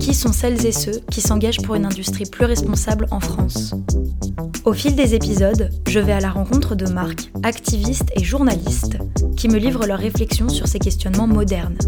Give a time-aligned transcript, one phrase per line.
[0.00, 3.74] Qui sont celles et ceux qui s'engagent pour une industrie plus responsable en France
[4.64, 8.98] Au fil des épisodes, je vais à la rencontre de marques, activistes et journalistes
[9.36, 11.78] qui me livrent leurs réflexions sur ces questionnements modernes.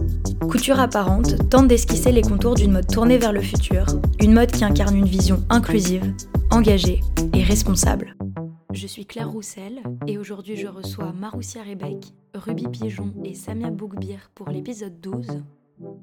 [0.48, 3.86] Couture apparente tente d'esquisser les contours d'une mode tournée vers le futur,
[4.20, 6.12] une mode qui incarne une vision inclusive,
[6.50, 7.00] engagée
[7.32, 8.16] et responsable.
[8.72, 14.30] Je suis Claire Roussel et aujourd'hui je reçois Maroussia Rebec, Ruby Pigeon et Samia Boukbir
[14.34, 15.42] pour l'épisode 12.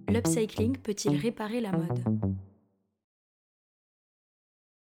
[0.09, 2.04] L'upcycling peut-il réparer la mode?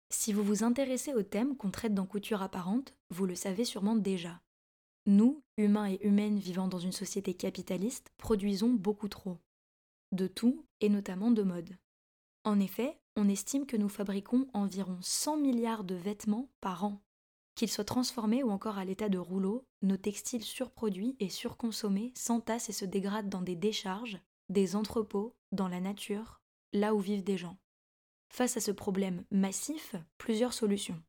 [0.10, 3.96] Si vous vous intéressez au thème qu'on traite dans Couture apparente, vous le savez sûrement
[3.96, 4.42] déjà.
[5.06, 9.38] Nous, humains et humaines vivant dans une société capitaliste, produisons beaucoup trop.
[10.12, 11.78] De tout, et notamment de mode.
[12.44, 17.00] En effet, on estime que nous fabriquons environ 100 milliards de vêtements par an.
[17.54, 22.70] Qu'ils soient transformés ou encore à l'état de rouleau, nos textiles surproduits et surconsommés s'entassent
[22.70, 26.42] et se dégradent dans des décharges, des entrepôts, dans la nature,
[26.74, 27.58] là où vivent des gens.
[28.30, 31.02] Face à ce problème massif, plusieurs solutions.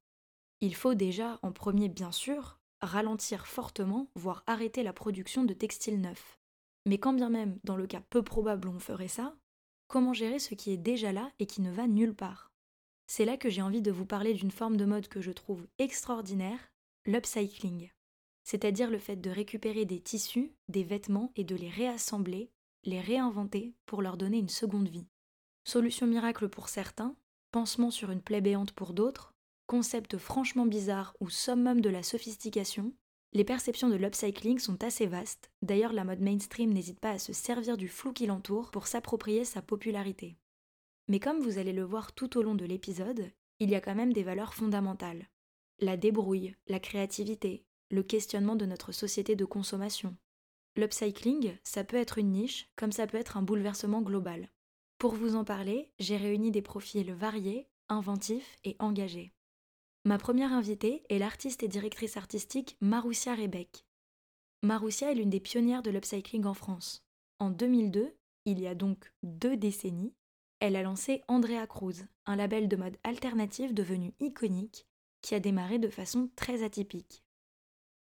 [0.60, 6.00] Il faut déjà, en premier bien sûr, ralentir fortement, voire arrêter la production de textiles
[6.00, 6.38] neufs.
[6.86, 9.34] Mais quand bien même, dans le cas peu probable on ferait ça,
[9.88, 12.50] comment gérer ce qui est déjà là et qui ne va nulle part?
[13.06, 15.66] C'est là que j'ai envie de vous parler d'une forme de mode que je trouve
[15.78, 16.72] extraordinaire,
[17.04, 17.90] l'upcycling.
[18.44, 22.50] C'est-à-dire le fait de récupérer des tissus, des vêtements et de les réassembler,
[22.84, 25.08] les réinventer pour leur donner une seconde vie.
[25.64, 27.14] Solution miracle pour certains,
[27.50, 29.34] pansement sur une plaie béante pour d'autres,
[29.66, 32.92] concept franchement bizarre ou summum de la sophistication,
[33.32, 37.32] les perceptions de l'upcycling sont assez vastes, d'ailleurs la mode mainstream n'hésite pas à se
[37.32, 40.36] servir du flou qui l'entoure pour s'approprier sa popularité.
[41.06, 43.94] Mais comme vous allez le voir tout au long de l'épisode, il y a quand
[43.94, 45.28] même des valeurs fondamentales.
[45.78, 50.16] La débrouille, la créativité, le questionnement de notre société de consommation.
[50.76, 54.50] L'upcycling, ça peut être une niche, comme ça peut être un bouleversement global.
[54.98, 59.32] Pour vous en parler, j'ai réuni des profils variés, inventifs et engagés.
[60.04, 63.84] Ma première invitée est l'artiste et directrice artistique Maroussia Rebec.
[64.62, 67.04] Maroussia est l'une des pionnières de l'upcycling en France.
[67.38, 68.14] En 2002,
[68.44, 70.14] il y a donc deux décennies,
[70.60, 74.86] elle a lancé Andrea Cruz, un label de mode alternatif devenu iconique,
[75.22, 77.24] qui a démarré de façon très atypique.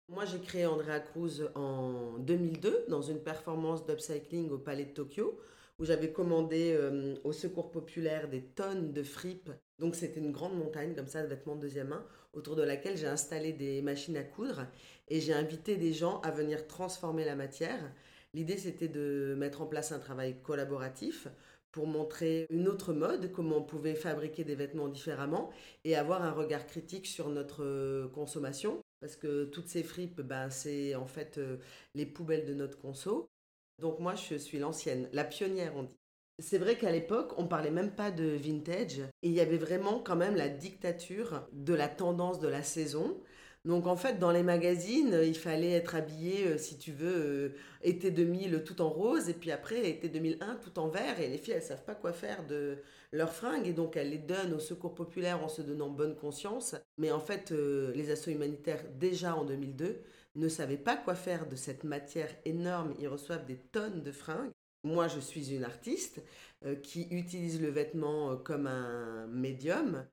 [0.09, 5.39] Moi, j'ai créé Andrea Cruz en 2002 dans une performance d'upcycling au Palais de Tokyo,
[5.79, 9.51] où j'avais commandé euh, au Secours Populaire des tonnes de fripes.
[9.79, 12.97] Donc, c'était une grande montagne comme ça de vêtements de deuxième main, autour de laquelle
[12.97, 14.67] j'ai installé des machines à coudre
[15.09, 17.93] et j'ai invité des gens à venir transformer la matière.
[18.33, 21.29] L'idée, c'était de mettre en place un travail collaboratif
[21.71, 25.51] pour montrer une autre mode, comment on pouvait fabriquer des vêtements différemment
[25.85, 28.83] et avoir un regard critique sur notre euh, consommation.
[29.01, 31.59] Parce que toutes ces fripes, ben, c'est en fait euh,
[31.95, 33.31] les poubelles de notre conso.
[33.79, 35.97] Donc moi, je suis l'ancienne, la pionnière, on dit.
[36.41, 39.99] C'est vrai qu'à l'époque, on parlait même pas de vintage et il y avait vraiment
[40.01, 43.21] quand même la dictature de la tendance de la saison.
[43.65, 47.49] Donc en fait, dans les magazines, il fallait être habillé, euh, si tu veux, euh,
[47.83, 51.39] été 2000 tout en rose, et puis après été 2001 tout en vert, et les
[51.39, 52.79] filles, elles savent pas quoi faire de
[53.13, 56.77] leurs fringues, et donc elles les donnent au secours populaire en se donnant bonne conscience.
[56.99, 60.03] Mais en fait, euh, les assauts humanitaires, déjà en 2002,
[60.37, 62.95] ne savaient pas quoi faire de cette matière énorme.
[63.01, 64.53] Ils reçoivent des tonnes de fringues.
[64.85, 66.23] Moi, je suis une artiste
[66.85, 70.07] qui utilise le vêtement comme un médium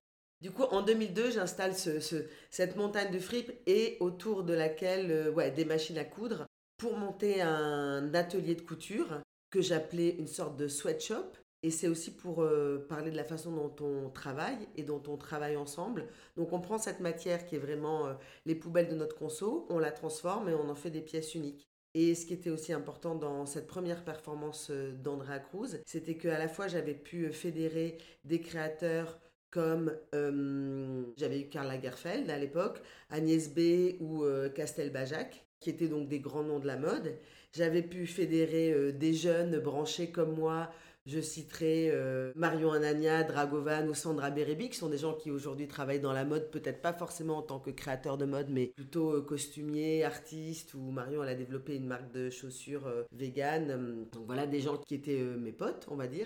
[0.45, 5.49] du coup, en 2002, j'installe cette montagne de fripes et autour de laquelle, euh, ouais,
[5.49, 6.45] des machines à coudre
[6.77, 11.31] pour monter un atelier de couture que j'appelais une sorte de sweatshop.
[11.63, 15.17] Et c'est aussi pour euh, parler de la façon dont on travaille et dont on
[15.17, 16.09] travaille ensemble.
[16.37, 18.13] Donc on prend cette matière qui est vraiment euh,
[18.45, 21.67] les poubelles de notre conso, on la transforme et on en fait des pièces uniques.
[21.95, 26.49] Et ce qui était aussi important dans cette première performance d'Andrea Cruz, c'était qu'à la
[26.49, 29.17] fois j'avais pu fédérer des créateurs
[29.55, 35.69] comme euh, j'avais eu Karl Lagerfeld à l'époque, Agnès B ou euh, Castel Bajac, qui
[35.69, 37.15] étaient donc des grands noms de la mode.
[37.53, 40.69] J'avais pu fédérer euh, des jeunes branchés comme moi.
[41.05, 41.93] Je citerai
[42.35, 46.25] Marion Anania, Dragovan ou Sandra Berebi, qui sont des gens qui aujourd'hui travaillent dans la
[46.25, 50.89] mode, peut-être pas forcément en tant que créateurs de mode, mais plutôt costumiers, artistes, ou
[50.89, 54.07] Marion, elle a développé une marque de chaussures vegan.
[54.13, 56.25] Donc voilà, des gens qui étaient mes potes, on va dire.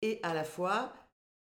[0.00, 0.92] Et à la fois,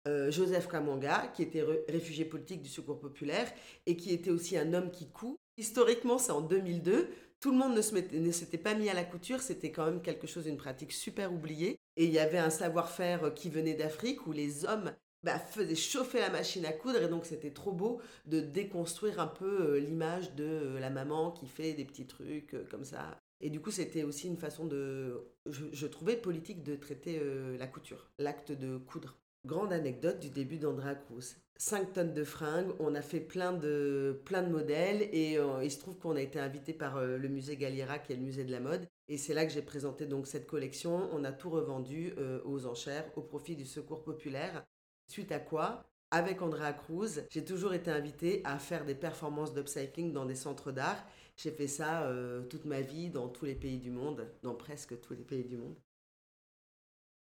[0.06, 3.52] Joseph Kamanga, qui était réfugié politique du Secours populaire
[3.84, 5.36] et qui était aussi un homme qui coud.
[5.58, 7.10] Historiquement, c'est en 2002.
[7.40, 10.46] Tout le monde ne s'était pas mis à la couture, c'était quand même quelque chose,
[10.46, 11.78] une pratique super oubliée.
[11.96, 14.92] Et il y avait un savoir-faire qui venait d'Afrique où les hommes
[15.24, 19.26] bah, faisait chauffer la machine à coudre et donc c'était trop beau de déconstruire un
[19.26, 23.20] peu euh, l'image de euh, la maman qui fait des petits trucs euh, comme ça.
[23.40, 27.20] Et du coup, c'était aussi une façon de, je, trouvais politique de traiter
[27.56, 29.16] la couture, l'acte de coudre.
[29.48, 31.36] Grande anecdote du début d'Andrea Cruz.
[31.56, 35.78] 5 tonnes de fringues, on a fait plein de, plein de modèles et il se
[35.80, 38.60] trouve qu'on a été invité par le musée Galliera qui est le musée de la
[38.60, 41.08] mode et c'est là que j'ai présenté donc cette collection.
[41.12, 42.12] On a tout revendu
[42.44, 44.64] aux enchères au profit du secours populaire
[45.10, 50.12] Suite à quoi, avec Andrea Cruz, j'ai toujours été invitée à faire des performances d'upcycling
[50.12, 51.02] dans des centres d'art.
[51.36, 55.00] J'ai fait ça euh, toute ma vie dans tous les pays du monde, dans presque
[55.00, 55.76] tous les pays du monde.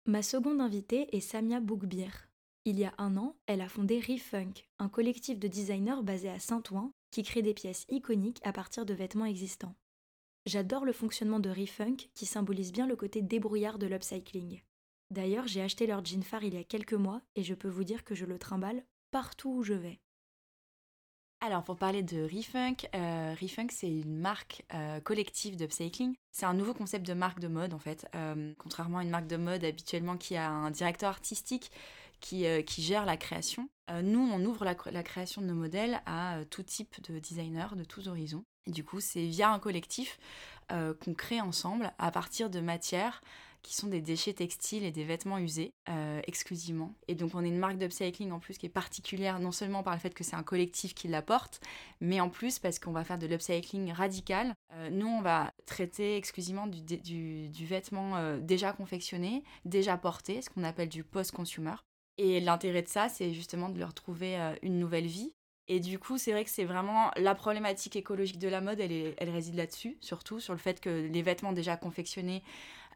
[0.08, 2.28] Ma seconde invitée est Samia Boukbir.
[2.66, 6.40] Il y a un an, elle a fondé Refunk, un collectif de designers basé à
[6.40, 9.76] Saint-Ouen qui crée des pièces iconiques à partir de vêtements existants.
[10.48, 14.64] J'adore le fonctionnement de Refunk qui symbolise bien le côté débrouillard de l'upcycling.
[15.12, 17.84] D'ailleurs, j'ai acheté leur jean phare il y a quelques mois et je peux vous
[17.84, 20.00] dire que je le trimballe partout où je vais.
[21.44, 26.14] Alors pour parler de Refunk, euh, Refunk c'est une marque euh, collective d'upcycling.
[26.32, 28.08] C'est un nouveau concept de marque de mode en fait.
[28.14, 31.72] Euh, contrairement à une marque de mode habituellement qui a un directeur artistique
[32.20, 33.68] qui, qui gère la création,
[34.04, 38.08] nous on ouvre la, création de nos modèles à tout type de designers de tous
[38.08, 38.44] horizons.
[38.68, 40.20] Du coup c'est via un collectif
[40.70, 43.24] qu'on crée ensemble à partir de matières
[43.62, 46.94] qui sont des déchets textiles et des vêtements usés euh, exclusivement.
[47.08, 49.94] Et donc on est une marque d'upcycling en plus qui est particulière non seulement par
[49.94, 51.62] le fait que c'est un collectif qui l'apporte,
[52.00, 54.54] mais en plus parce qu'on va faire de l'upcycling radical.
[54.74, 60.50] Euh, nous on va traiter exclusivement du, du, vêtement euh, déjà confectionné, déjà porté, ce
[60.50, 61.76] qu'on appelle du post-consumer.
[62.18, 65.34] Et l'intérêt de ça, c'est justement de leur trouver une nouvelle vie.
[65.68, 69.16] Et du coup, c'est vrai que c'est vraiment la problématique écologique de la mode, elle,
[69.18, 72.44] elle réside là-dessus, surtout sur le fait que les vêtements déjà confectionnés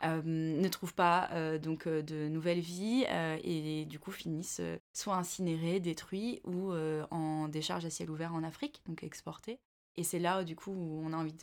[0.03, 3.05] ne trouvent pas euh, donc euh, de nouvelles vies
[3.43, 4.61] et du coup finissent
[4.93, 9.59] soit incinérés, détruits ou en décharge à ciel ouvert en Afrique, donc exportés.
[9.97, 11.35] Et c'est là, du coup, où on a envie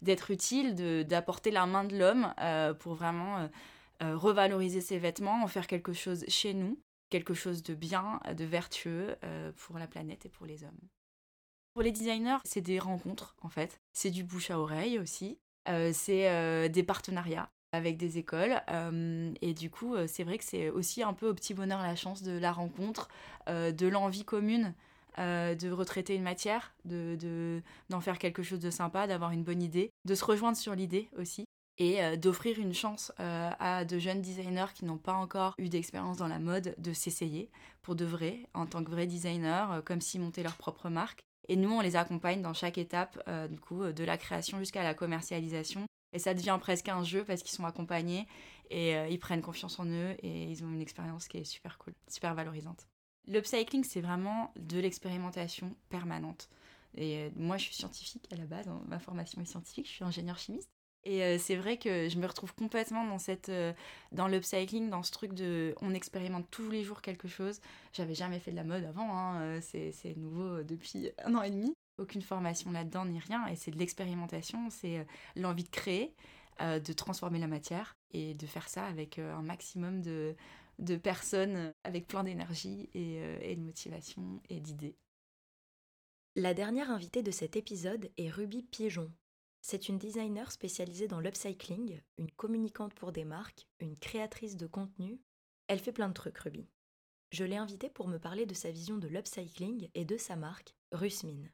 [0.00, 0.74] d'être utile,
[1.06, 2.32] d'apporter la main de l'homme
[2.78, 3.48] pour vraiment
[4.00, 6.78] revaloriser ses vêtements, en faire quelque chose chez nous,
[7.10, 9.16] quelque chose de bien, de vertueux
[9.56, 10.80] pour la planète et pour les hommes.
[11.74, 13.80] Pour les designers, c'est des rencontres, en fait.
[13.92, 15.38] C'est du bouche à oreille aussi.
[15.66, 18.60] c'est des partenariats avec des écoles.
[18.70, 21.82] Euh, et du coup, euh, c'est vrai que c'est aussi un peu au petit bonheur
[21.82, 23.08] la chance de la rencontre,
[23.48, 24.74] euh, de l'envie commune
[25.16, 29.92] de retraiter une matière, de, d'en faire quelque chose de sympa, d'avoir une bonne idée,
[30.04, 31.44] de se rejoindre sur l'idée aussi.
[31.78, 36.26] Et d'offrir une chance à de jeunes designers qui n'ont pas encore eu d'expérience dans
[36.26, 37.48] la mode de s'essayer
[37.80, 41.20] pour de vrai, en tant que vrais designers, comme s'ils montaient leur propre marque.
[41.48, 44.94] Et nous, on les accompagne dans chaque étape, du coup, de la création jusqu'à la
[44.94, 48.26] commercialisation et ça devient presque un jeu parce qu'ils sont accompagnés
[48.70, 51.76] et euh, ils prennent confiance en eux et ils ont une expérience qui est super
[51.76, 52.86] cool, super valorisante.
[53.26, 56.48] L'upcycling, c'est vraiment de l'expérimentation permanente.
[56.96, 59.92] Et euh, moi, je suis scientifique à la base, hein, ma formation est scientifique, je
[59.92, 60.70] suis ingénieur chimiste.
[61.06, 63.50] Et euh, c'est vrai que je me retrouve complètement dans cette,
[64.12, 67.60] dans l'upcycling, dans ce truc de, on expérimente tous les jours quelque chose.
[67.92, 71.74] J'avais jamais fait de la mode avant, hein, c'est nouveau depuis un an et demi
[71.98, 75.04] aucune formation là-dedans ni rien, et c'est de l'expérimentation, c'est euh,
[75.36, 76.14] l'envie de créer,
[76.60, 80.34] euh, de transformer la matière et de faire ça avec euh, un maximum de,
[80.78, 83.16] de personnes avec plein d'énergie et,
[83.50, 84.96] et de motivation et d'idées.
[86.36, 89.12] La dernière invitée de cet épisode est Ruby Pigeon.
[89.60, 95.20] C'est une designer spécialisée dans l'upcycling, une communicante pour des marques, une créatrice de contenu.
[95.68, 96.68] Elle fait plein de trucs, Ruby.
[97.30, 100.74] Je l'ai invitée pour me parler de sa vision de l'upcycling et de sa marque,
[100.92, 101.48] Rusmin.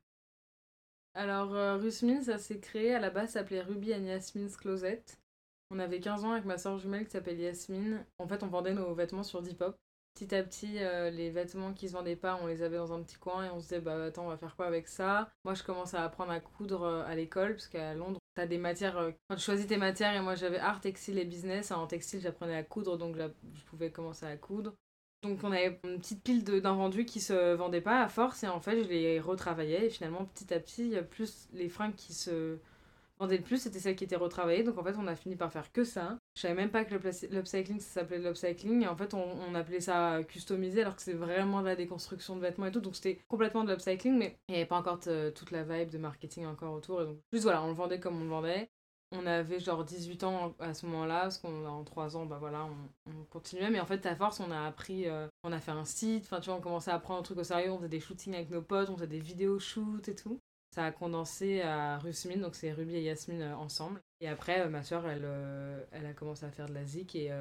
[1.14, 5.02] Alors, euh, Rusmin, ça s'est créé, à la base, ça s'appelait Ruby and Yasmin's Closet.
[5.70, 8.04] On avait 15 ans avec ma soeur jumelle qui s'appelle Yasmine.
[8.18, 9.76] En fait, on vendait nos vêtements sur Depop.
[10.14, 13.02] Petit à petit, euh, les vêtements qui se vendaient pas, on les avait dans un
[13.02, 15.30] petit coin et on se disait, bah attends, on va faire quoi avec ça?
[15.44, 18.58] Moi, je commence à apprendre à coudre euh, à l'école, parce qu'à Londres, t'as des
[18.58, 19.12] matières.
[19.28, 21.70] quand tu choisis tes matières, et moi j'avais art, textile et business.
[21.70, 24.74] En textile, j'apprenais à coudre, donc je pouvais commencer à coudre.
[25.22, 28.60] Donc on avait une petite pile d'invendus qui se vendaient pas à force et en
[28.60, 32.58] fait je les retravaillais et finalement petit à petit plus les fringues qui se
[33.18, 34.62] vendaient le plus c'était celles qui étaient retravaillées.
[34.62, 36.18] Donc en fait on a fini par faire que ça.
[36.34, 40.22] Je savais même pas que l'upcycling ça s'appelait l'upcycling et en fait on, appelait ça
[40.26, 42.80] customisé alors que c'est vraiment de la déconstruction de vêtements et tout.
[42.80, 45.98] Donc c'était complètement de l'upcycling mais il n'y avait pas encore toute la vibe de
[45.98, 48.70] marketing encore autour et donc juste voilà on le vendait comme on le vendait
[49.12, 53.10] on avait genre 18 ans à ce moment-là, parce qu'en 3 ans, bah voilà, on,
[53.10, 53.70] on, continuait.
[53.70, 56.40] Mais en fait, à force, on a appris, euh, on a fait un site, enfin,
[56.40, 58.50] tu vois, on commençait à prendre un truc au sérieux, on faisait des shootings avec
[58.50, 60.38] nos potes, on faisait des vidéos shoot et tout.
[60.72, 64.00] Ça a condensé à Rusmine, donc c'est Ruby et Yasmine euh, ensemble.
[64.20, 65.26] Et après, euh, ma soeur, elle,
[65.90, 67.32] elle a commencé à faire de la zik et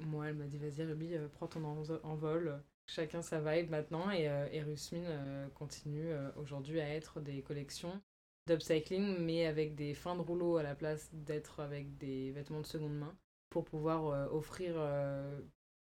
[0.00, 2.60] moi, elle m'a dit, vas-y Ruby, prends ton envol.
[2.88, 5.08] Chacun sa vibe maintenant et, et Rusmine
[5.54, 8.00] continue aujourd'hui à être des collections
[8.46, 12.66] d'upcycling, mais avec des fins de rouleau à la place d'être avec des vêtements de
[12.66, 13.14] seconde main,
[13.50, 15.40] pour pouvoir euh, offrir euh,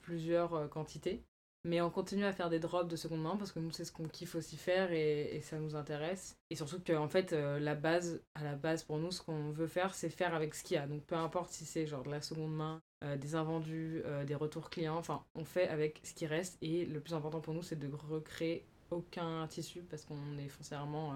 [0.01, 1.23] plusieurs euh, quantités.
[1.65, 3.91] Mais on continue à faire des drops de seconde main parce que nous, c'est ce
[3.93, 6.37] qu'on kiffe aussi faire et, et, ça nous intéresse.
[6.49, 9.67] Et surtout que, en fait, la base, à la base, pour nous, ce qu'on veut
[9.67, 10.87] faire, c'est faire avec ce qu'il y a.
[10.87, 12.81] Donc, peu importe si c'est genre de la seconde main,
[13.15, 16.57] des invendus, des retours clients, enfin, on fait avec ce qui reste.
[16.61, 21.13] Et le plus important pour nous, c'est de recréer aucun tissu parce qu'on est foncièrement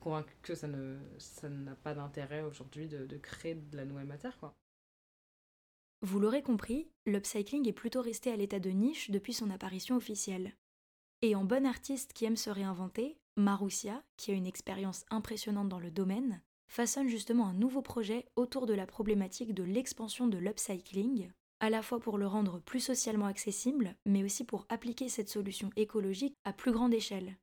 [0.00, 0.98] convaincu que ça ne
[1.48, 4.36] n'a pas d'intérêt aujourd'hui de, créer de la nouvelle matière.
[6.02, 10.56] Vous l'aurez compris, l'upcycling est plutôt resté à l'état de niche depuis son apparition officielle.
[11.22, 15.78] Et en bon artiste qui aime se réinventer, Marussia, qui a une expérience impressionnante dans
[15.78, 21.30] le domaine, façonne justement un nouveau projet autour de la problématique de l'expansion de l'upcycling,
[21.60, 25.70] à la fois pour le rendre plus socialement accessible, mais aussi pour appliquer cette solution
[25.76, 27.36] écologique à plus grande échelle.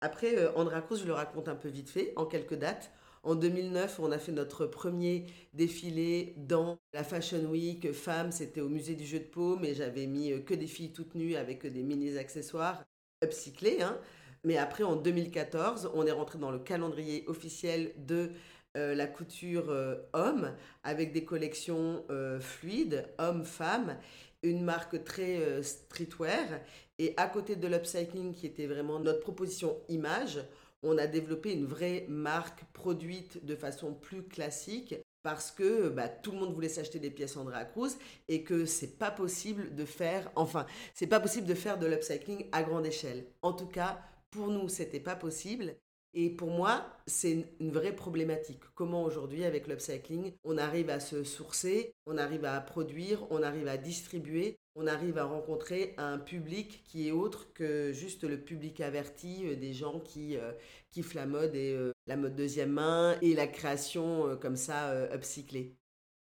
[0.00, 2.92] Après, euh, Andrea Cruz, je le raconte un peu vite fait, en quelques dates.
[3.24, 8.30] En 2009, on a fait notre premier défilé dans la Fashion Week Femmes.
[8.30, 11.16] C'était au musée du jeu de paume et j'avais mis euh, que des filles toutes
[11.16, 12.84] nues avec des mini accessoires
[13.24, 13.82] upcyclés.
[13.82, 13.98] Hein.
[14.44, 18.30] Mais après, en 2014, on est rentré dans le calendrier officiel de
[18.76, 19.74] euh, la couture
[20.12, 22.04] homme avec des collections
[22.38, 23.98] fluides, hommes-femmes,
[24.44, 26.60] une marque très streetwear
[26.98, 30.40] et à côté de l'upcycling, qui était vraiment notre proposition image,
[30.82, 36.30] on a développé une vraie marque produite de façon plus classique parce que bah, tout
[36.30, 37.96] le monde voulait s'acheter des pièces Andrea Cruz
[38.28, 42.46] et que c'est pas possible de faire, enfin, c'est pas possible de faire de l'upcycling
[42.52, 43.26] à grande échelle.
[43.42, 44.00] En tout cas,
[44.30, 45.74] pour nous, c'était pas possible.
[46.14, 48.62] Et pour moi, c'est une vraie problématique.
[48.74, 53.68] Comment aujourd'hui, avec l'upcycling, on arrive à se sourcer, on arrive à produire, on arrive
[53.68, 58.80] à distribuer, on arrive à rencontrer un public qui est autre que juste le public
[58.80, 60.52] averti euh, des gens qui euh,
[60.92, 65.74] kiffent la mode et euh, la mode deuxième main et la création comme ça upcyclée.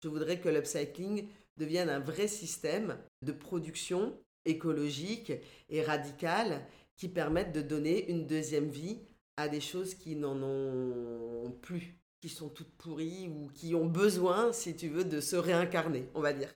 [0.04, 1.28] Je voudrais que l'upcycling
[1.58, 5.34] devienne un vrai système de production écologique
[5.70, 6.66] et radical
[6.96, 9.00] qui permette de donner une deuxième vie
[9.38, 14.52] à des choses qui n'en ont plus, qui sont toutes pourries ou qui ont besoin,
[14.52, 16.54] si tu veux, de se réincarner, on va dire.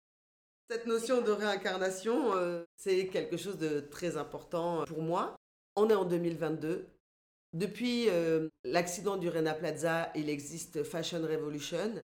[0.70, 5.36] Cette notion de réincarnation, euh, c'est quelque chose de très important pour moi.
[5.76, 6.88] On est en 2022.
[7.54, 12.02] Depuis euh, l'accident du Rena Plaza, il existe Fashion Revolution.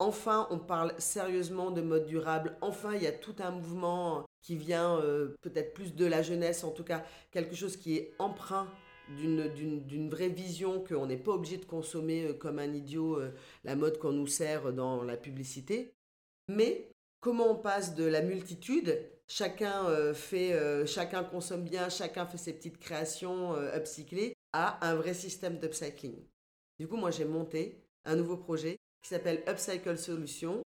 [0.00, 2.56] Enfin, on parle sérieusement de mode durable.
[2.60, 6.64] Enfin, il y a tout un mouvement qui vient euh, peut-être plus de la jeunesse,
[6.64, 8.68] en tout cas quelque chose qui est emprunt
[9.16, 13.30] d'une vraie vision qu'on n'est pas obligé de consommer euh, comme un idiot euh,
[13.64, 15.94] la mode qu'on nous sert dans la publicité.
[16.48, 22.38] Mais comment on passe de la multitude, chacun, euh, fait, chacun consomme bien, chacun fait
[22.38, 26.24] ses petites créations upcyclées, à un vrai système d'upcycling.
[26.78, 30.62] Du coup, moi, j'ai monté un nouveau projet qui s'appelle Upcycle Solutions.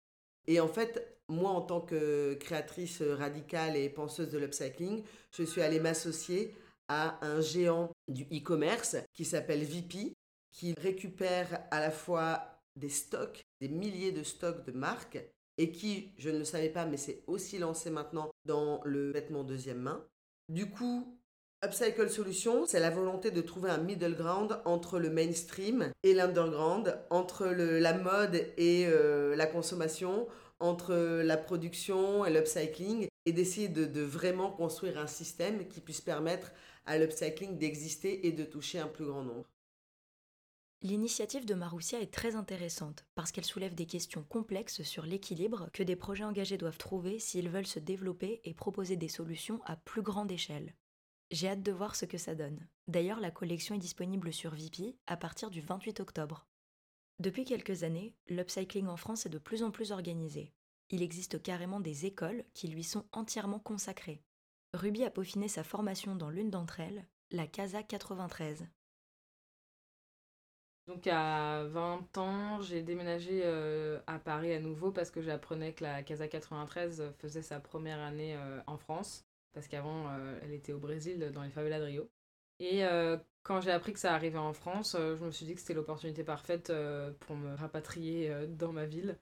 [0.49, 5.61] Et en fait, moi, en tant que créatrice radicale et penseuse de l'upcycling, je suis
[5.61, 6.55] allée m'associer
[6.89, 10.15] à un géant du e-commerce qui s'appelle VP,
[10.51, 15.19] qui récupère à la fois des stocks, des milliers de stocks de marques,
[15.59, 19.43] et qui, je ne le savais pas, mais c'est aussi lancé maintenant dans le vêtement
[19.43, 20.05] deuxième main.
[20.49, 21.19] Du coup,
[21.65, 26.97] Upcycle Solutions, c'est la volonté de trouver un middle ground entre le mainstream et l'underground,
[27.11, 30.29] entre la mode et euh, la consommation,
[30.61, 36.53] entre la production et l'upcycling, et d'essayer de, vraiment construire un système qui puisse permettre
[36.89, 39.49] à l'upcycling d'exister et de toucher un plus grand nombre.
[40.81, 45.83] L'initiative de Marussia est très intéressante parce qu'elle soulève des questions complexes sur l'équilibre que
[45.83, 50.03] des projets engagés doivent trouver s'ils veulent se développer et proposer des solutions à plus
[50.03, 50.75] grande échelle.
[51.31, 52.67] J'ai hâte de voir ce que ça donne.
[52.87, 56.47] D'ailleurs, la collection est disponible sur Vipi à partir du 28 octobre.
[57.19, 60.55] Depuis quelques années, l'upcycling en France est de plus en plus organisé.
[60.91, 64.23] Il existe carrément des écoles qui lui sont entièrement consacrées.
[64.75, 68.67] Ruby a peaufiné sa formation dans l'une d'entre elles, la CASA 93.
[70.87, 75.85] Donc à 20 ans, j'ai déménagé euh, à Paris à nouveau parce que j'apprenais que
[75.85, 79.27] la Casa 93 faisait sa première année euh, en France.
[79.53, 82.11] Parce qu'avant, euh, elle était au Brésil, dans les favelas de Rio.
[82.61, 82.83] Et
[83.45, 86.25] quand j'ai appris que ça arrivait en France, je me suis dit que c'était l'opportunité
[86.25, 86.73] parfaite
[87.21, 89.17] pour me rapatrier dans ma ville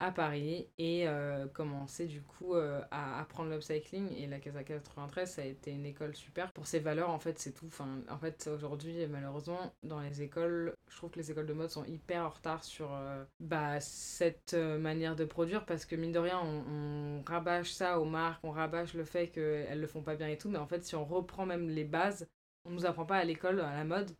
[0.00, 4.12] à Paris et euh, commencer du coup euh, à apprendre l'upcycling.
[4.16, 6.52] Et la Casa 93 ça a été une école super.
[6.52, 7.68] Pour ses valeurs en fait c'est tout.
[8.08, 11.84] En fait aujourd'hui malheureusement dans les écoles je trouve que les écoles de mode sont
[11.84, 16.40] hyper en retard sur euh, bah, cette manière de produire parce que mine de rien
[16.40, 20.28] on, on, rabâche ça aux marques on rabâche le fait qu'elles le font pas bien
[20.28, 20.48] et tout.
[20.48, 22.28] Mais en fait si on reprend même les bases
[22.64, 24.10] on nous apprend pas à l'école à la mode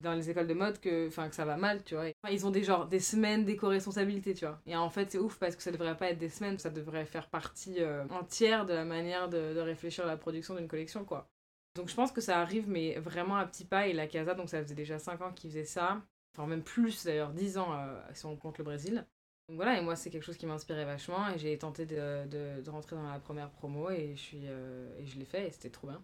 [0.00, 2.06] dans les écoles de mode que, que ça va mal, tu vois.
[2.30, 4.60] Ils ont des, genre, des semaines d'éco-responsabilité, tu vois.
[4.66, 7.06] Et en fait, c'est ouf parce que ça devrait pas être des semaines, ça devrait
[7.06, 11.04] faire partie euh, entière de la manière de, de réfléchir à la production d'une collection,
[11.04, 11.28] quoi.
[11.74, 13.88] Donc je pense que ça arrive, mais vraiment à petits pas.
[13.88, 16.02] Et la Casa, donc ça faisait déjà 5 ans qu'ils faisaient ça.
[16.36, 19.06] Enfin, même plus d'ailleurs, 10 ans euh, si on compte le Brésil.
[19.48, 21.28] Donc voilà, et moi c'est quelque chose qui m'inspirait vachement.
[21.30, 25.06] Et j'ai tenté de, de, rentrer dans la première promo et je, suis, euh, et
[25.06, 26.02] je l'ai fait et c'était trop bien.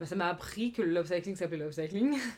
[0.00, 2.18] Bah, ça m'a appris que le l'upcycling s'appelait l'upcycling.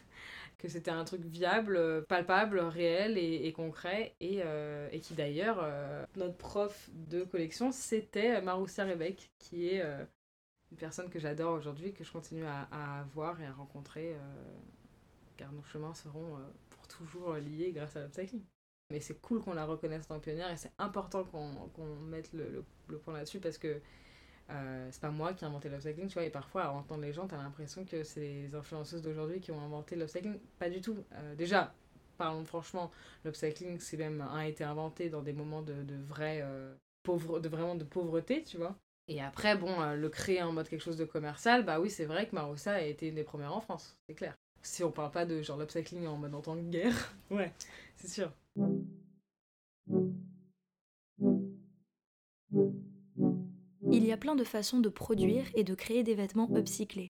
[0.59, 5.59] que c'était un truc viable, euh, palpable, réel et, concret, et, euh, et qui d'ailleurs,
[5.63, 11.93] euh, notre prof de collection, c'était Maroussia Rebec, qui est une personne que j'adore aujourd'hui,
[11.93, 14.17] que je continue à, voir et à rencontrer,
[15.37, 16.39] car nos chemins seront
[16.71, 18.43] pour toujours liés grâce à l'upcycling.
[18.91, 23.15] Mais c'est cool qu'on la reconnaisse en pionnière et c'est important qu'on mette le point
[23.15, 23.81] là-dessus parce que
[24.51, 27.13] euh, c'est pas moi qui ai inventé l'upcycling, tu vois, et parfois à entendre les
[27.13, 30.39] gens, t'as l'impression que c'est les influenceuses d'aujourd'hui qui ont inventé l'upcycling.
[30.59, 30.97] Pas du tout.
[31.13, 31.73] Euh, déjà,
[32.19, 32.91] parlons franchement,
[33.25, 36.75] l'upcycling, c'est même a été inventé dans des moments de, de vrai euh,
[37.07, 38.77] de vraiment de pauvreté, tu vois.
[39.09, 42.27] Et après, bon, le créer en mode quelque chose de commercial, bah oui, c'est vrai
[42.27, 44.35] que Marossa a été une des premières en France, c'est clair.
[44.63, 47.53] Si on parle pas de genre l'upcycling en mode en temps de guerre, ouais,
[47.97, 48.33] c'est sûr.
[53.93, 57.11] Il y a plein de façons de produire et de créer des vêtements upcyclés.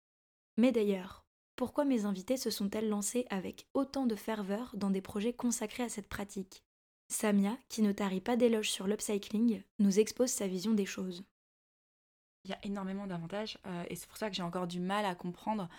[0.58, 1.24] Mais d'ailleurs,
[1.56, 5.90] pourquoi mes invités se sont-elles lancées avec autant de ferveur dans des projets consacrés à
[5.90, 6.64] cette pratique?
[7.10, 11.24] Samia, qui ne tarit pas d'éloges sur l'upcycling, nous expose sa vision des choses.
[12.44, 15.06] Il y a énormément d'avantages euh, et c'est pour ça que j'ai encore du mal
[15.06, 15.70] à comprendre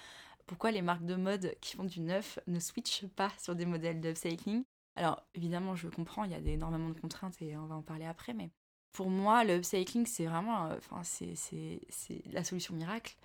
[0.46, 4.00] pourquoi les marques de mode qui font du neuf ne switchent pas sur des modèles
[4.00, 4.64] d'upcycling.
[4.96, 8.06] Alors évidemment, je comprends, il y a énormément de contraintes et on va en parler
[8.06, 8.50] après, mais
[8.94, 11.80] pour moi, le upcycling, c'est vraiment euh, enfin, c'est,
[12.32, 13.16] la solution miracle.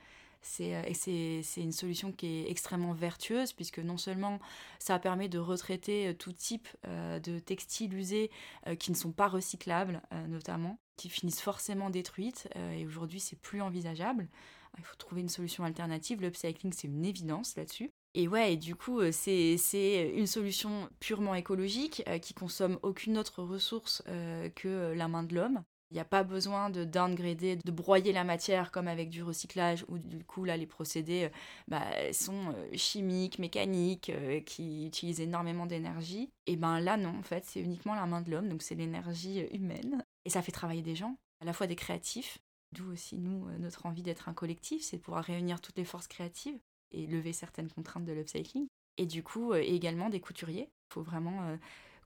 [0.41, 4.39] C'est, euh, c'est, une solution qui est extrêmement vertueuse, puisque non seulement
[4.79, 8.31] ça permet de retraiter euh, tout type de textiles usés
[8.79, 14.27] qui ne sont pas recyclables, notamment, qui finissent forcément détruites, et aujourd'hui, c'est plus envisageable.
[14.77, 16.21] Il faut trouver une solution alternative.
[16.21, 17.91] Le upcycling, c'est une évidence là-dessus.
[18.15, 23.17] Et ouais, et du coup, euh, c'est une solution purement écologique euh, qui consomme aucune
[23.17, 25.63] autre ressource euh, que la main de l'homme.
[25.91, 29.85] Il n'y a pas besoin de downgrader, de broyer la matière comme avec du recyclage,
[29.87, 31.29] où du coup, là, les procédés
[31.67, 34.11] bah, sont chimiques, mécaniques,
[34.45, 36.29] qui utilisent énormément d'énergie.
[36.45, 39.47] Et ben là, non, en fait, c'est uniquement la main de l'homme, donc c'est l'énergie
[39.51, 40.05] humaine.
[40.25, 42.37] Et ça fait travailler des gens, à la fois des créatifs,
[42.71, 46.07] d'où aussi, nous, notre envie d'être un collectif, c'est de pouvoir réunir toutes les forces
[46.07, 46.59] créatives
[46.91, 48.67] et lever certaines contraintes de l'upcycling.
[48.99, 50.69] Et du coup, euh, également des couturiers.
[50.89, 51.55] Il faut vraiment euh,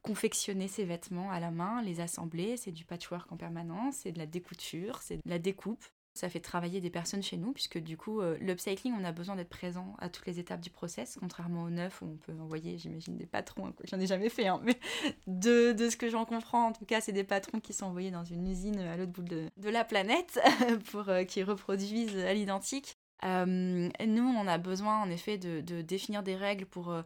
[0.04, 2.56] confectionner ces vêtements à la main, les assembler.
[2.56, 5.84] C'est du patchwork en permanence, c'est de la découture, c'est de la découpe.
[6.13, 9.36] Ça fait travailler des personnes chez nous, puisque du coup, euh, l'upcycling, on a besoin
[9.36, 12.78] d'être présent à toutes les étapes du process, contrairement au neuf où on peut envoyer,
[12.78, 14.80] j'imagine, des patrons, hein, j'en ai jamais fait, hein, mais
[15.26, 18.12] de, de, ce que j'en comprends, en tout cas, c'est des patrons qui sont envoyés
[18.12, 20.39] dans une usine à l'autre bout de, la planète
[20.91, 23.00] pour qui reproduisent à l'identique.
[23.23, 27.01] Euh, nous, on a besoin en effet de, définir des règles pour, euh,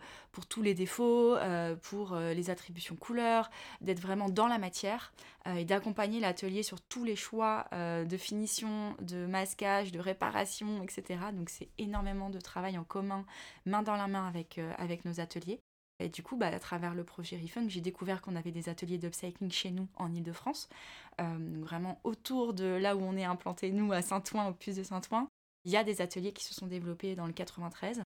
[0.49, 3.49] tous les défauts, euh, pour les attributions couleurs,
[3.81, 5.13] d'être vraiment dans la matière
[5.45, 11.19] et d'accompagner l'atelier sur tous les choix de finition, de masquage, de réparation, etc.
[11.33, 13.25] Donc c'est énormément de travail en commun,
[13.65, 15.59] main dans la main avec, nos ateliers.
[15.99, 18.97] Et du coup, bah, à travers le projet Refunk, j'ai découvert qu'on avait des ateliers
[18.97, 20.69] d'upcycling chez nous en Ile-de-France,
[21.17, 25.29] vraiment autour de là où on est implanté, nous, à Saint-Ouen, au puce de Saint-Ouen.
[25.67, 28.01] Il y a des ateliers qui se sont développés dans le 93.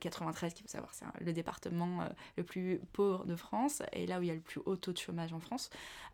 [0.00, 4.18] 93, qu'il faut savoir, c'est le département euh, le plus pauvre de France et là
[4.18, 5.68] où il y a le plus haut taux de chômage en France.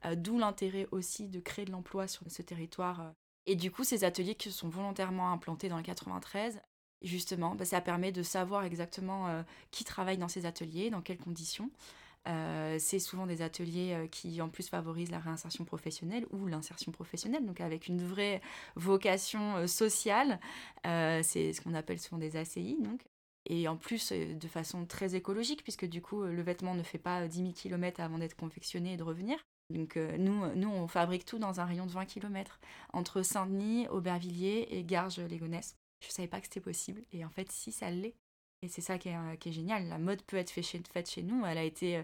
[0.04, 3.00] Euh, d'où l'intérêt aussi de créer de l'emploi sur ce territoire.
[3.00, 3.10] Euh.
[3.46, 6.60] Et du coup, ces ateliers qui sont volontairement implantés dans le 93,
[7.00, 11.70] justement, bah, ça permet de savoir exactement qui travaille dans ces ateliers, dans quelles conditions.
[12.26, 16.90] Euh, c'est souvent des ateliers euh, qui en plus favorisent la réinsertion professionnelle ou l'insertion
[16.90, 18.40] professionnelle, donc avec une vraie
[18.76, 20.40] vocation euh, sociale.
[20.84, 23.02] c'est ce qu'on appelle souvent des ACI, donc.
[23.46, 27.28] Et en plus, de façon très écologique, puisque du coup, le vêtement ne fait pas
[27.28, 29.37] 10 000 km avant d'être confectionné et de revenir.
[29.68, 32.58] Donc nous, nous, on fabrique tout dans un rayon de 20 km,
[32.94, 35.76] entre Saint-Denis, Aubervilliers et Garges-les-Gonesse.
[36.00, 38.14] Je ne savais pas que c'était possible, et en fait, si, ça l'est.
[38.64, 39.88] Et c'est ça qui est, génial.
[39.88, 41.44] La mode peut être faite chez, nous.
[41.44, 42.03] Elle a été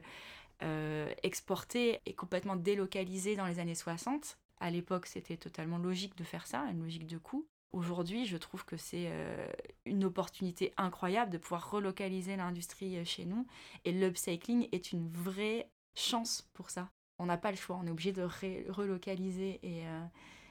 [1.22, 4.38] exportée et complètement délocalisée dans les années 60.
[4.60, 7.46] À l'époque, c'était totalement logique de faire ça, une logique de coût.
[7.72, 9.48] Aujourd'hui, je trouve que c'est euh,
[9.86, 13.46] une opportunité incroyable de pouvoir relocaliser l'industrie euh, chez nous.
[13.84, 16.90] Et l'upcycling est une vraie chance pour ça.
[17.18, 20.06] On n'a pas le choix, on est obligé de relocaliser euh,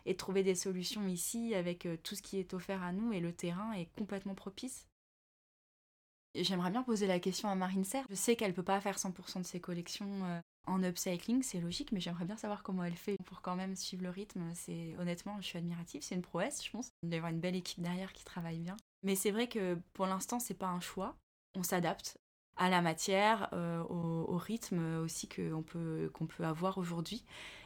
[0.06, 3.34] et, trouver des solutions ici avec tout ce qui est offert à nous et le
[3.34, 4.88] terrain est complètement propice.
[6.41, 8.06] J'aimerais bien poser la question à Marine Serre.
[8.10, 11.91] Je sais qu'elle ne peut pas faire 100% de ses collections en upcycling, c'est logique,
[11.91, 14.43] mais j'aimerais bien savoir comment elle fait pour quand même suivre le rythme.
[14.54, 16.89] C'est honnêtement, je suis admirative, c'est une prouesse, je pense.
[17.04, 18.78] Il doit y avoir une belle équipe derrière qui travaille bien.
[19.04, 21.15] Mais c'est vrai que pour l'instant, c'est pas un choix.
[21.56, 22.17] On s'adapte
[22.56, 27.23] à la matière, euh, au, rythme aussi qu'on peut, qu'on peut avoir aujourd'hui.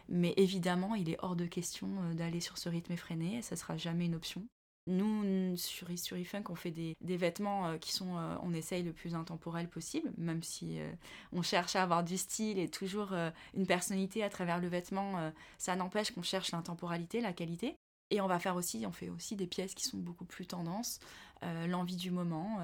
[0.07, 3.75] Mais évidemment, il est hors de question euh, d'aller sur ce rythme effréné, ça sera
[3.75, 4.45] jamais une option.
[4.85, 8.91] Nous, sur, sur eFunk, on fait des, vêtements euh, qui sont, euh, on essaye le
[8.91, 10.91] plus intemporel possible, même si euh,
[11.31, 13.13] on cherche à avoir du style et toujours
[13.53, 15.31] une personnalité à travers le vêtement.
[15.57, 17.75] ça n'empêche qu'on cherche l'intemporalité, la qualité.
[18.09, 20.99] Et on va faire aussi, on fait aussi des pièces qui sont beaucoup plus tendance,
[21.41, 22.59] l'envie du moment,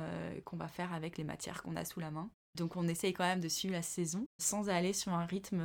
[0.46, 2.30] qu'on va faire avec les matières qu'on a sous la main.
[2.56, 5.60] Donc on essaye quand même de suivre la saison sans aller sur un rythme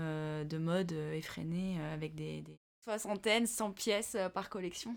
[0.44, 4.96] de mode effréné avec des, des soixantaines, 100 pièces par collection.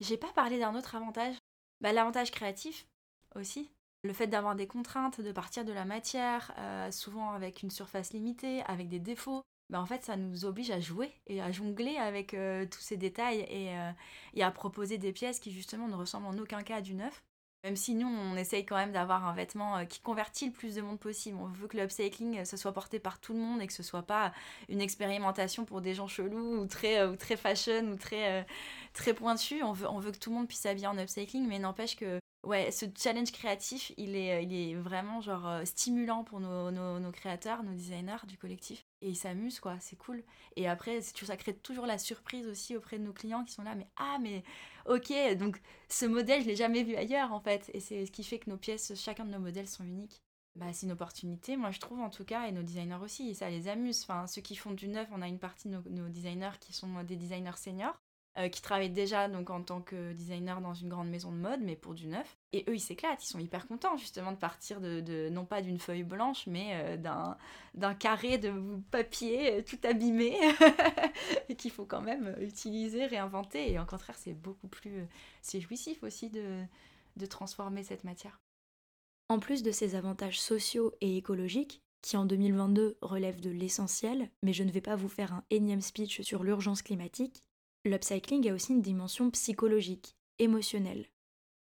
[0.00, 1.36] J'ai pas parlé d'un autre avantage.
[1.80, 2.86] Bah, L'avantage créatif
[3.34, 3.70] aussi.
[4.02, 8.12] Le fait d'avoir des contraintes, de partir de la matière, euh, souvent avec une surface
[8.12, 9.42] limitée, avec des défauts.
[9.70, 12.96] Bah, en fait, ça nous oblige à jouer et à jongler avec euh, tous ces
[12.96, 13.90] détails et, euh,
[14.34, 17.24] et, à proposer des pièces qui justement ne ressemblent en aucun cas à du neuf.
[17.64, 20.76] Même si nous, on essaye quand même d'avoir un vêtement euh, qui convertit le plus
[20.76, 21.36] de monde possible.
[21.40, 23.82] On veut que l'upcycling, se euh, soit porté par tout le monde et que ce
[23.82, 24.32] soit pas
[24.68, 28.46] une expérimentation pour des gens chelous ou très, euh, ou très fashion ou très,
[28.92, 29.62] très pointu.
[29.62, 32.20] On veut, on veut que tout le monde puisse s'habiller en upcycling, mais n'empêche que
[32.46, 37.12] ouais, ce challenge créatif, il est, il est vraiment genre stimulant pour nos, nos, nos
[37.12, 38.86] créateurs, nos designers du collectif.
[39.02, 40.22] Et ils s'amusent quoi c'est cool.
[40.56, 43.74] Et après ça crée toujours la surprise aussi auprès de nos clients qui sont là
[43.74, 44.42] mais ah mais
[44.86, 47.70] ok donc ce modèle je l'ai jamais vu ailleurs en fait.
[47.74, 50.22] Et c'est ce qui fait que nos pièces chacun de nos modèles sont uniques.
[50.54, 53.50] Bah, c'est une opportunité moi je trouve en tout cas et nos designers aussi ça
[53.50, 54.02] les amuse.
[54.02, 57.02] Enfin ceux qui font du neuf on a une partie de nos designers qui sont
[57.04, 58.00] des designers seniors
[58.38, 61.60] euh, qui travaillent déjà donc en tant que designer dans une grande maison de mode,
[61.62, 62.36] mais pour du neuf.
[62.52, 65.78] Et eux, ils s'éclatent, ils sont hyper contents justement de partir de, non pas d'une
[65.78, 67.36] feuille blanche, mais euh,
[67.74, 68.52] d'un carré de
[68.90, 70.36] papier euh, tout abîmé
[71.56, 73.72] qu'il faut quand même utiliser, réinventer.
[73.72, 75.06] Et au contraire, c'est beaucoup plus
[75.40, 76.62] c'est jouissif aussi de,
[77.16, 78.38] de transformer cette matière.
[79.28, 84.52] En plus de ces avantages sociaux et écologiques, qui en 2022 relèvent de l'essentiel, mais
[84.52, 87.42] je ne vais pas vous faire un énième speech sur l'urgence climatique,
[87.86, 91.06] L'upcycling a aussi une dimension psychologique, émotionnelle,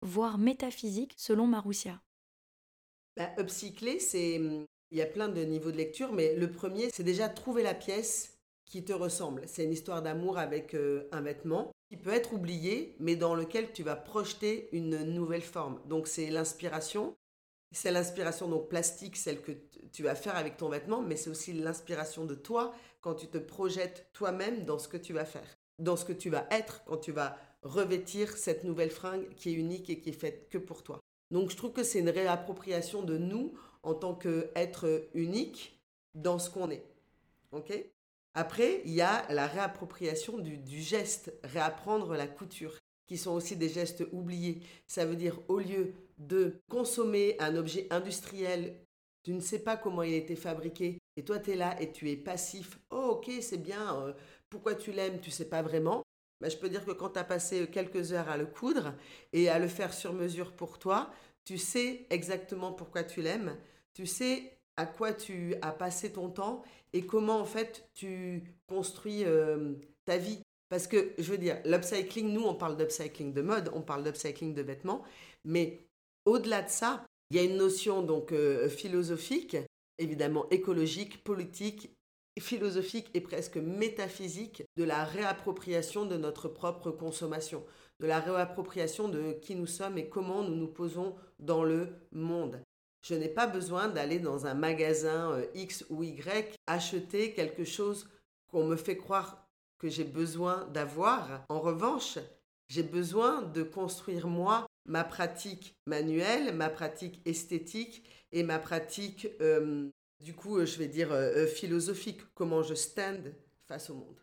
[0.02, 2.02] voire métaphysique selon Maroussia.
[3.18, 4.36] Bah, upcycler, c'est.
[4.92, 7.74] Il y a plein de niveaux de lecture, mais le premier, c'est déjà trouver la
[7.74, 9.42] pièce qui te ressemble.
[9.48, 13.74] C'est une histoire d'amour avec euh, un vêtement qui peut être oublié, mais dans lequel
[13.74, 15.82] tu vas projeter une nouvelle forme.
[15.88, 17.18] Donc c'est l'inspiration.
[17.74, 19.52] C'est l'inspiration donc plastique, celle que
[19.92, 23.40] tu vas faire avec ton vêtement, mais c'est aussi l'inspiration de toi quand tu te
[23.40, 26.98] projettes toi-même dans ce que tu vas faire dans ce que tu vas être quand
[26.98, 30.84] tu vas revêtir cette nouvelle fringue qui est unique et qui est faite que pour
[30.84, 31.00] toi.
[31.32, 35.80] Donc je trouve que c'est une réappropriation de nous en tant qu'être unique
[36.16, 36.84] dans ce qu'on est.
[38.34, 43.56] Après, il y a la réappropriation du, du, geste, réapprendre la couture, qui sont aussi
[43.56, 44.62] des gestes oubliés.
[44.88, 48.76] Ça veut dire au lieu de consommer un objet industriel,
[49.24, 51.92] tu ne sais pas comment il a été fabriqué, et toi tu es là et
[51.92, 54.14] tu es passif, oh ok c'est bien, euh,
[54.54, 56.04] pourquoi tu l'aimes, tu sais pas vraiment.
[56.40, 58.94] Bah, je peux dire que quand tu as passé quelques heures à le coudre
[59.34, 61.10] et à le faire sur mesure pour toi,
[61.44, 63.58] tu sais exactement pourquoi tu l'aimes,
[63.94, 66.62] tu sais à quoi tu as passé ton temps
[66.94, 69.74] et comment en fait tu construis euh,
[70.06, 70.44] ta vie.
[70.70, 74.54] Parce que je veux dire, l'upcycling, nous on parle d'upcycling de mode, on parle d'upcycling
[74.54, 75.02] de vêtements,
[75.46, 75.88] mais
[76.26, 79.58] au-delà de ça, il y a une notion donc euh, philosophique,
[79.98, 81.90] évidemment écologique, politique
[82.40, 87.64] philosophique et presque métaphysique de la réappropriation de notre propre consommation,
[88.00, 92.62] de la réappropriation de qui nous sommes et comment nous nous posons dans le monde.
[93.06, 98.10] Je n'ai pas besoin d'aller dans un magasin euh, X ou Y acheter quelque chose
[98.48, 99.46] qu'on me fait croire
[99.78, 101.44] que j'ai besoin d'avoir.
[101.50, 102.18] En revanche,
[102.70, 109.90] j'ai besoin de construire moi ma pratique manuelle, ma pratique esthétique et ma pratique euh,
[110.24, 113.34] du coup, euh, je vais dire euh, euh, philosophique, comment je stand
[113.68, 114.20] face au monde.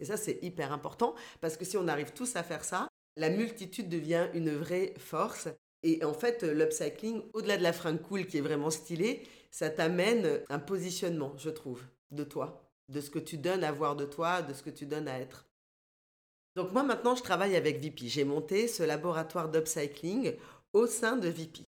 [0.00, 3.30] Et ça, c'est hyper important parce que si on arrive tous à faire ça, la
[3.30, 5.48] multitude devient une vraie force
[5.82, 10.40] Et en fait, l'upcycling, au-delà de la fringue cool qui est vraiment stylée, ça t'amène
[10.48, 14.42] un positionnement, je trouve, de toi, de ce que tu donnes à voir de toi,
[14.42, 15.46] de ce que tu donnes à être.
[16.54, 18.08] Donc moi maintenant, je travaille avec VP.
[18.08, 20.34] J'ai monté ce laboratoire d'upcycling
[20.72, 21.67] au sein de VP.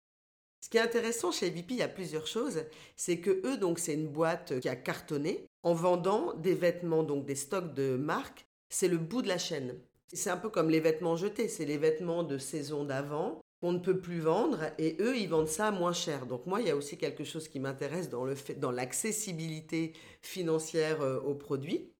[0.61, 2.65] Ce qui est intéressant chez VP, il y a plusieurs choses.
[2.97, 7.25] C'est que eux, donc, c'est une boîte qui a cartonné en vendant des vêtements, donc
[7.25, 8.47] des stocks de marques.
[8.69, 9.79] C'est le bout de la chaîne.
[10.13, 11.49] C'est un peu comme les vêtements jetés.
[11.49, 15.49] C'est les vêtements de saison d'avant qu'on ne peut plus vendre et eux, ils vendent
[15.49, 16.27] ça moins cher.
[16.27, 19.95] Donc moi, il y a aussi quelque chose qui m'intéresse dans le fait, dans l'accessibilité
[20.23, 21.93] financière euh, aux produits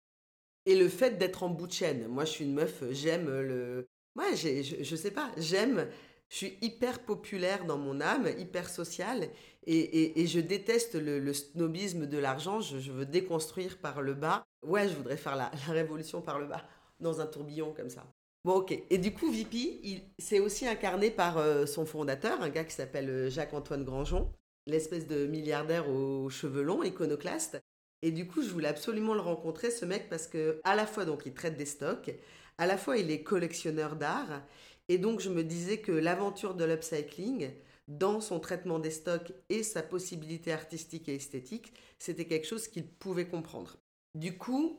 [0.67, 2.07] et le fait d'être en bout de chaîne.
[2.09, 3.89] Moi, je suis une meuf, j'aime le...
[4.15, 5.89] Moi, je, je sais pas, j'aime
[6.29, 9.29] je suis hyper populaire dans mon âme, hyper sociale,
[9.67, 12.61] et, je déteste le, snobisme de l'argent.
[12.61, 14.47] Je, veux déconstruire par le bas.
[14.63, 16.67] Ouais, je voudrais faire la, révolution par le bas,
[17.01, 18.07] dans un tourbillon comme ça.
[18.45, 18.79] Bon, ok.
[18.89, 22.75] Et du coup, VP, il s'est aussi incarné par euh, son fondateur, un gars qui
[22.75, 24.33] s'appelle euh, Jacques-Antoine Grandjean,
[24.67, 27.61] l'espèce de milliardaire aux cheveux longs, iconoclaste.
[28.01, 31.05] Et du coup, je voulais absolument le rencontrer, ce mec, parce que à la fois,
[31.05, 32.11] donc, il traite des stocks,
[32.59, 34.43] à la fois, il est collectionneur d'art,
[34.89, 37.51] et donc, je me disais que l'aventure de l'upcycling,
[37.89, 42.87] dans son traitement des stocks et sa possibilité artistique et esthétique, c'était quelque chose qu'il
[42.87, 43.77] pouvait comprendre.
[44.15, 44.79] Du coup,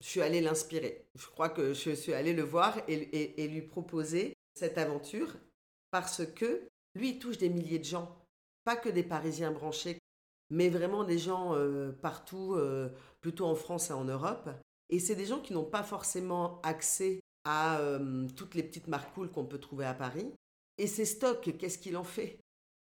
[0.00, 1.06] je suis allée l'inspirer.
[1.14, 5.34] Je crois que je suis allée le voir et, lui proposer cette aventure
[5.90, 8.16] parce que lui, il touche des milliers de gens,
[8.64, 9.98] pas que des Parisiens branchés,
[10.50, 14.50] mais vraiment des gens euh, partout, euh, plutôt en France et en Europe.
[14.88, 19.14] Et c'est des gens qui n'ont pas forcément accès à euh, toutes les petites marques
[19.14, 20.32] cool qu'on peut trouver à Paris.
[20.78, 22.38] Et ces stocks, qu'est-ce qu'il en fait?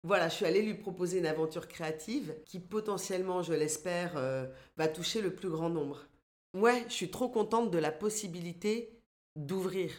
[0.03, 4.89] Voilà, je suis allée lui proposer une aventure créative qui potentiellement, je l'espère, euh, va
[4.89, 6.07] toucher le plus grand nombre.
[6.55, 9.01] Ouais, je suis trop contente de la possibilité
[9.37, 9.93] d'ouvrir.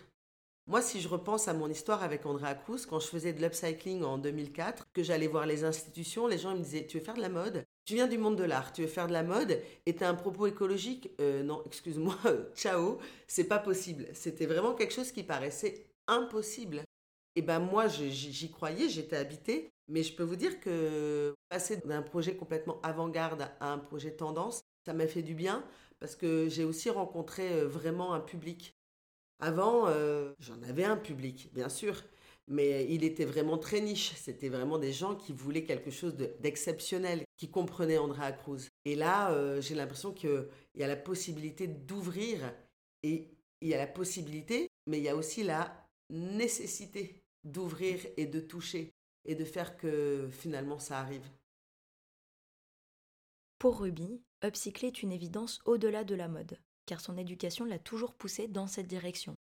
[0.67, 4.03] Moi, si je repense à mon histoire avec Andrea Cruz, quand je faisais de l'upcycling
[4.03, 7.21] en 2004, que j'allais voir les institutions, les gens me disaient Tu veux faire de
[7.21, 7.65] la mode?
[7.85, 10.09] Tu viens du monde de l'art, tu veux faire de la mode et tu as
[10.09, 12.17] un propos écologique euh, Non, excuse-moi,
[12.55, 14.07] ciao, c'est pas possible.
[14.13, 16.81] C'était vraiment quelque chose qui paraissait impossible.
[17.35, 22.01] Et ben moi, j'y croyais, j'étais habitée, mais je peux vous dire que passer d'un
[22.01, 25.63] projet complètement avant-garde à un projet tendance, ça m'a fait du bien
[25.99, 28.75] parce que j'ai aussi rencontré euh, vraiment un public
[29.39, 32.03] avant, euh, j'en avais un public, bien sûr,
[32.47, 34.13] mais il était vraiment très niche.
[34.15, 38.69] C'était vraiment des gens qui voulaient quelque chose d'exceptionnel, qui comprenaient Andrea Cruz.
[38.85, 42.53] Et là, euh, j'ai l'impression qu'il y a la possibilité d'ouvrir,
[43.03, 43.29] et
[43.61, 48.39] il y a la possibilité, mais il y a aussi la nécessité d'ouvrir et de
[48.39, 48.93] toucher,
[49.25, 51.27] et de faire que finalement ça arrive.
[53.59, 58.13] Pour Ruby, upcycler est une évidence au-delà de la mode car son éducation l'a toujours
[58.13, 59.35] poussé dans cette direction.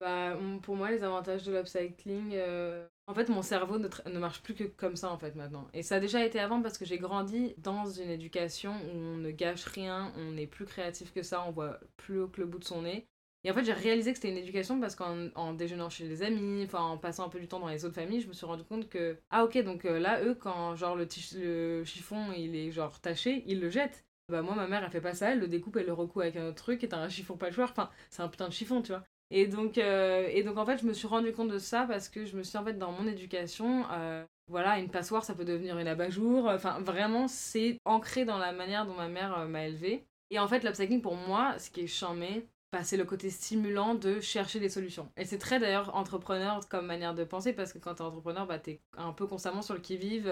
[0.00, 4.42] Bah, pour moi, les avantages de l'upcycling, euh, en fait, mon cerveau ne, ne, marche
[4.42, 5.66] plus que comme ça, en fait, maintenant.
[5.72, 9.16] Et ça a déjà été avant parce que j'ai grandi dans une éducation où on
[9.16, 12.46] ne gâche rien, on est plus créatif que ça, on voit plus haut que le
[12.46, 13.06] bout de son nez.
[13.44, 16.64] Et en fait, j'ai réalisé que c'était une éducation parce qu'en déjeunant chez des amis,
[16.64, 18.64] enfin, en passant un peu du temps dans les autres familles, je me suis rendu
[18.64, 22.70] compte que, ah ok, donc euh, là, eux, quand genre le, le chiffon, il est
[22.72, 24.04] genre taché, ils le jettent.
[24.28, 26.36] Bah moi ma mère elle fait pas ça, elle le découpe, elle le recoue avec
[26.36, 28.92] un autre truc et t'as un chiffon patchwork, enfin c'est un putain de chiffon tu
[28.92, 29.02] vois.
[29.30, 32.08] Et donc, euh, et donc en fait je me suis rendu compte de ça parce
[32.08, 35.44] que je me suis en fait dans mon éducation, euh, voilà une passoire ça peut
[35.44, 39.66] devenir une abat-jour, enfin vraiment c'est ancré dans la manière dont ma mère euh, m'a
[39.66, 40.06] élevée.
[40.30, 43.94] Et en fait l'upcycling pour moi ce qui est charmé, bah, c'est le côté stimulant
[43.94, 45.10] de chercher des solutions.
[45.18, 48.58] Et c'est très d'ailleurs entrepreneur comme manière de penser parce que quand t'es entrepreneur, bah,
[48.58, 50.30] t'es un peu constamment sur le qui-vive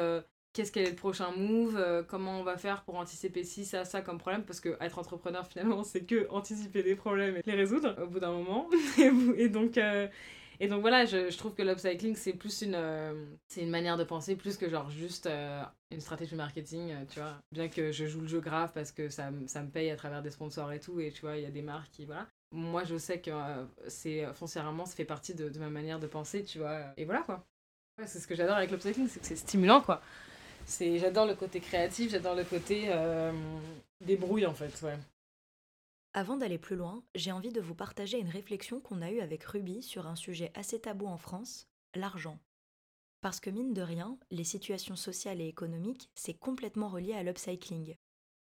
[0.57, 4.01] qu'est-ce qu'est le prochain move, euh, comment on va faire pour anticiper ci, ça, ça
[4.01, 7.95] comme problème, parce que être entrepreneur finalement c'est que anticiper des problèmes et les résoudre
[8.03, 8.69] au bout d'un moment.
[9.37, 10.09] et donc, euh,
[10.59, 13.27] et donc voilà, je, trouve que l'upcycling c'est plus une, euh,
[13.59, 15.29] une manière de penser plus que genre juste
[15.91, 17.35] une stratégie marketing, tu vois.
[17.53, 20.23] Bien que je joue le jeu grave parce que ça, ça me paye à travers
[20.23, 22.27] des sponsors et tout, et tu vois, il y a des marques qui, voilà.
[22.53, 23.31] Moi je sais que
[24.33, 26.81] foncièrement, ça fait partie de, de, ma manière de penser, tu vois.
[26.97, 27.45] Et voilà quoi.
[28.07, 30.01] c'est ce que j'adore avec l'upcycling, c'est que c'est stimulant quoi
[30.67, 33.33] c'est j'adore le côté créatif, j'adore le côté euh,
[34.01, 34.99] débrouille en fait, ouais.
[36.13, 39.45] Avant d'aller plus loin, j'ai envie de vous partager une réflexion qu'on a eue avec
[39.45, 42.39] Ruby sur un sujet assez tabou en France, l'argent.
[43.21, 47.97] Parce que mine de rien, les situations sociales et économiques, c'est complètement relié à l'upcycling.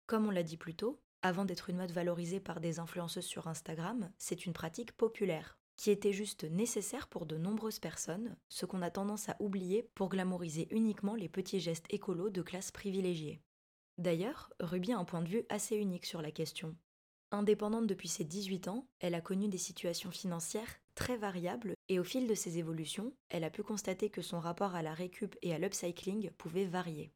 [0.06, 3.48] Comme on l'a dit plus tôt, avant d'être une mode valorisée par des influenceuses sur
[3.48, 8.82] Instagram, c'est une pratique populaire qui était juste nécessaire pour de nombreuses personnes, ce qu'on
[8.82, 13.40] a tendance à oublier pour glamouriser uniquement les petits gestes écolos de classe privilégiée.
[13.98, 16.76] D'ailleurs, Ruby a un point de vue assez unique sur la question.
[17.30, 22.04] Indépendante depuis ses 18 ans, elle a connu des situations financières très variable et au
[22.04, 25.54] fil de ses évolutions, elle a pu constater que son rapport à la récup et
[25.54, 27.12] à l'upcycling pouvait varier.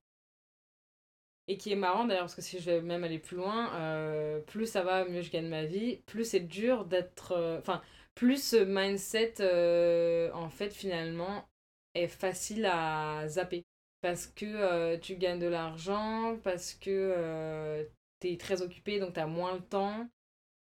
[1.49, 4.41] Et qui est marrant d'ailleurs, parce que si je vais même aller plus loin, euh,
[4.41, 7.33] plus ça va, mieux je gagne ma vie, plus c'est dur d'être.
[7.33, 7.83] euh, Enfin,
[8.21, 11.49] plus ce mindset, euh, en fait, finalement,
[11.95, 13.65] est facile à zapper.
[14.03, 17.83] Parce que euh, tu gagnes de l'argent, parce que euh,
[18.19, 20.07] t'es très occupé, donc t'as moins le temps.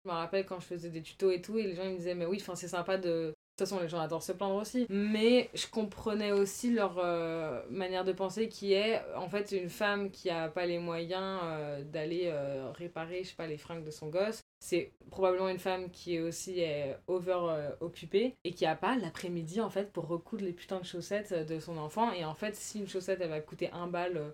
[0.02, 1.98] Je me rappelle quand je faisais des tutos et tout, et les gens ils me
[1.98, 3.08] disaient, mais oui, c'est sympa de.
[3.08, 4.86] De toute façon, les gens adorent se plaindre aussi.
[4.88, 10.10] Mais je comprenais aussi leur euh, manière de penser qui est, en fait, une femme
[10.10, 11.42] qui a pas les moyens
[11.84, 12.32] d'aller
[12.72, 14.40] réparer, je sais pas, les fringues de son gosse.
[14.60, 18.96] C'est probablement une femme qui est aussi euh, over euh, occupée et qui a pas
[18.96, 22.12] l'après-midi, en fait, pour recoudre les putains de chaussettes de son enfant.
[22.12, 24.30] Et en fait, si une chaussette, elle va coûter un bal euh,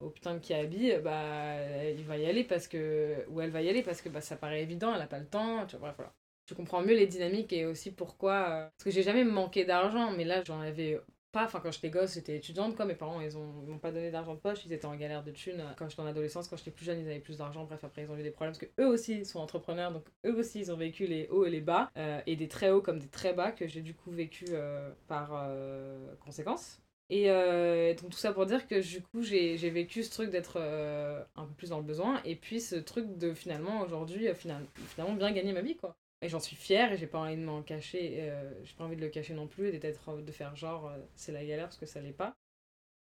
[0.00, 1.56] au putain de qui habille, bah,
[1.90, 3.24] il va y aller parce que.
[3.30, 5.26] Ou elle va y aller parce que bah, ça paraît évident, elle a pas le
[5.28, 6.12] temps, tu vois, voilà
[6.48, 8.32] je comprends mieux les dynamiques et aussi pourquoi.
[8.48, 10.98] euh, Parce que j'ai jamais manqué d'argent, mais là j'en avais
[11.32, 11.44] pas.
[11.44, 12.84] Enfin, quand j'étais gosse, j'étais étudiante, quoi.
[12.86, 15.22] Mes parents, ils ont- ils m'ont pas donné d'argent de poche, ils étaient en galère
[15.24, 15.62] de thunes.
[15.78, 17.64] Quand j'étais en adolescence, quand j'étais plus jeune, ils avaient plus d'argent.
[17.64, 20.34] Bref, après, ils ont eu des problèmes parce que eux aussi sont entrepreneurs, donc eux
[20.38, 22.98] aussi, ils ont vécu les hauts et les bas, euh, et des très hauts comme
[22.98, 26.80] des très bas que j'ai du coup vécu euh, par euh, conséquence.
[27.10, 30.58] Et euh, donc tout ça pour dire que du coup j'ai vécu ce truc d'être
[30.60, 34.34] euh, un peu plus dans le besoin et puis ce truc de finalement aujourd'hui euh,
[34.34, 35.96] final- finalement bien gagner ma vie quoi.
[36.20, 38.96] Et j'en suis fière et j'ai pas envie de m'en cacher, euh, j'ai pas envie
[38.96, 41.76] de le cacher non plus et d'être de faire genre euh, c'est la galère parce
[41.76, 42.36] que ça l'est pas.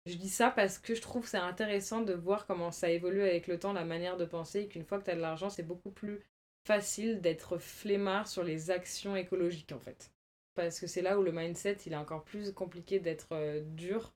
[0.06, 3.46] Je dis ça parce que je trouve c'est intéressant de voir comment ça évolue avec
[3.46, 5.62] le temps, la manière de penser, et qu'une fois que tu as de l'argent, c'est
[5.62, 6.20] beaucoup plus
[6.64, 10.12] facile d'être flemmard sur les actions écologiques en fait.
[10.54, 14.12] Parce que c'est là où le mindset il est encore plus compliqué d'être euh, dur.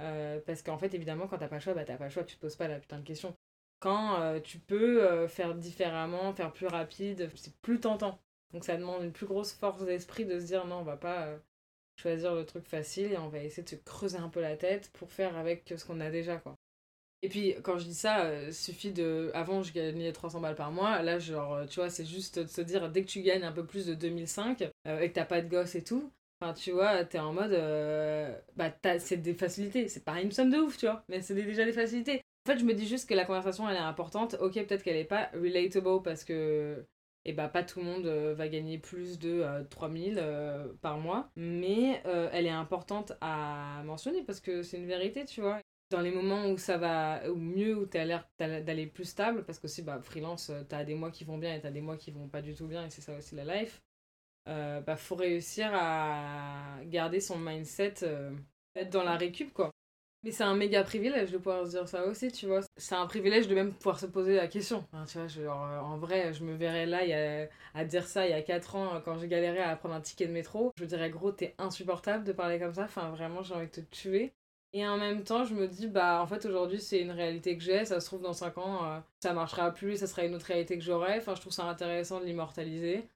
[0.00, 2.24] Euh, parce qu'en fait, évidemment, quand t'as pas le choix, bah t'as pas le choix,
[2.24, 3.36] tu te poses pas la putain de question.
[3.80, 8.18] Quand euh, tu peux euh, faire différemment, faire plus rapide, c'est plus tentant.
[8.52, 11.26] Donc ça demande une plus grosse force d'esprit de se dire non, on va pas
[11.26, 11.38] euh,
[11.96, 14.90] choisir le truc facile et on va essayer de se creuser un peu la tête
[14.94, 16.56] pour faire avec ce qu'on a déjà quoi.
[17.22, 21.02] Et puis quand je dis ça, suffit de avant je gagnais 300 balles par mois,
[21.02, 23.66] là genre tu vois, c'est juste de se dire dès que tu gagnes un peu
[23.66, 26.12] plus de 2005 euh, et que t'as pas de gosse et tout,
[26.56, 27.52] tu vois, t'es en mode.
[28.56, 29.88] bah, c'est des facilités.
[29.88, 32.22] C'est pas une somme de ouf, tu vois, mais c'est déjà des facilités.
[32.48, 34.34] En fait, je me dis juste que la conversation, elle est importante.
[34.40, 36.86] Ok, peut-être qu'elle est pas relatable parce que.
[37.36, 41.30] Bah, pas tout le monde euh, va gagner plus de euh, 3000 euh, par mois.
[41.36, 45.60] Mais euh, elle est importante à mentionner parce que c'est une vérité, tu vois.
[45.90, 49.58] Dans les moments où ça va, mieux, où t'as l'air t'as- d'aller plus stable, parce
[49.58, 51.98] que aussi, bah, freelance, euh, t'as des mois qui vont bien et t'as des mois
[51.98, 53.82] qui vont pas du tout bien, et c'est ça aussi la life
[54.46, 57.94] bah, faut réussir à garder son mindset,
[58.90, 59.72] dans la récup, quoi.
[60.24, 62.60] Mais c'est un méga privilège de pouvoir se dire ça aussi, tu vois.
[62.76, 64.84] C'est un privilège de même pouvoir se poser la question.
[65.06, 68.42] Tu vois, euh, en vrai, je me verrais là à dire ça il y a
[68.42, 70.72] 4 ans, euh, quand j'ai galéré à prendre un ticket de métro.
[70.76, 72.84] Je me dirais, gros, t'es insupportable de parler comme ça.
[72.84, 74.32] Enfin, vraiment, j'ai envie de te tuer.
[74.72, 77.62] Et en même temps, je me dis, bah, en fait, aujourd'hui, c'est une réalité que
[77.62, 77.84] j'ai.
[77.84, 80.76] Ça se trouve, dans 5 ans, euh, ça marchera plus, ça sera une autre réalité
[80.78, 81.18] que j'aurai.
[81.18, 83.08] Enfin, je trouve ça intéressant de l'immortaliser.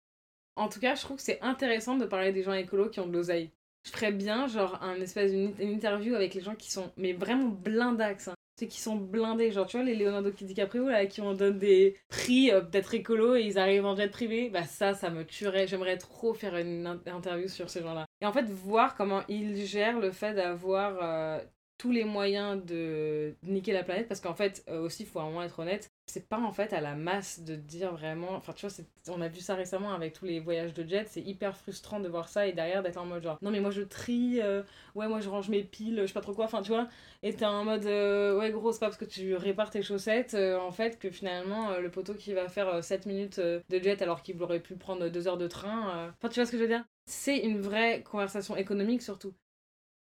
[0.57, 3.07] En tout cas, je trouve que c'est intéressant de parler des gens écolos qui ont
[3.07, 3.51] de l'oseille.
[3.85, 7.49] Je ferais bien, genre, un espèce une interview avec les gens qui sont, mais vraiment
[7.49, 8.29] blindax.
[8.29, 8.35] Hein.
[8.61, 11.97] Ceux qui sont blindés, genre, tu vois, les Leonardo DiCaprio, là, qui on donne des
[12.09, 15.67] prix euh, d'être écolo et ils arrivent en jet privé, bah ça, ça me tuerait.
[15.67, 18.07] J'aimerais trop faire une in- interview sur ces gens-là.
[18.21, 21.41] Et en fait, voir comment ils gèrent le fait d'avoir euh,
[21.79, 25.43] tous les moyens de niquer la planète, parce qu'en fait, euh, aussi, il faut moment
[25.43, 28.33] être honnête, c'est pas en fait à la masse de dire vraiment.
[28.35, 28.75] Enfin, tu vois,
[29.09, 32.09] on a vu ça récemment avec tous les voyages de jet, c'est hyper frustrant de
[32.09, 34.63] voir ça et derrière d'être en mode genre, non, mais moi je trie, euh,
[34.95, 36.89] ouais, moi je range mes piles, je sais pas trop quoi, enfin, tu vois,
[37.23, 40.35] et t'es en mode, euh, ouais, gros, c'est pas parce que tu répares tes chaussettes,
[40.35, 44.03] euh, en fait, que finalement, le poteau qui va faire euh, 7 minutes de jet
[44.03, 46.63] alors qu'il aurait pu prendre 2 heures de train, enfin, tu vois ce que je
[46.63, 46.85] veux dire?
[47.07, 49.35] C'est une vraie conversation économique surtout.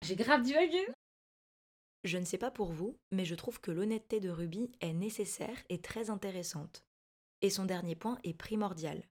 [0.03, 0.85] J'ai grave divagué
[2.03, 5.57] Je ne sais pas pour vous, mais je trouve que l'honnêteté de Ruby est nécessaire
[5.69, 6.83] et très intéressante.
[7.41, 9.07] Et son dernier point est primordial.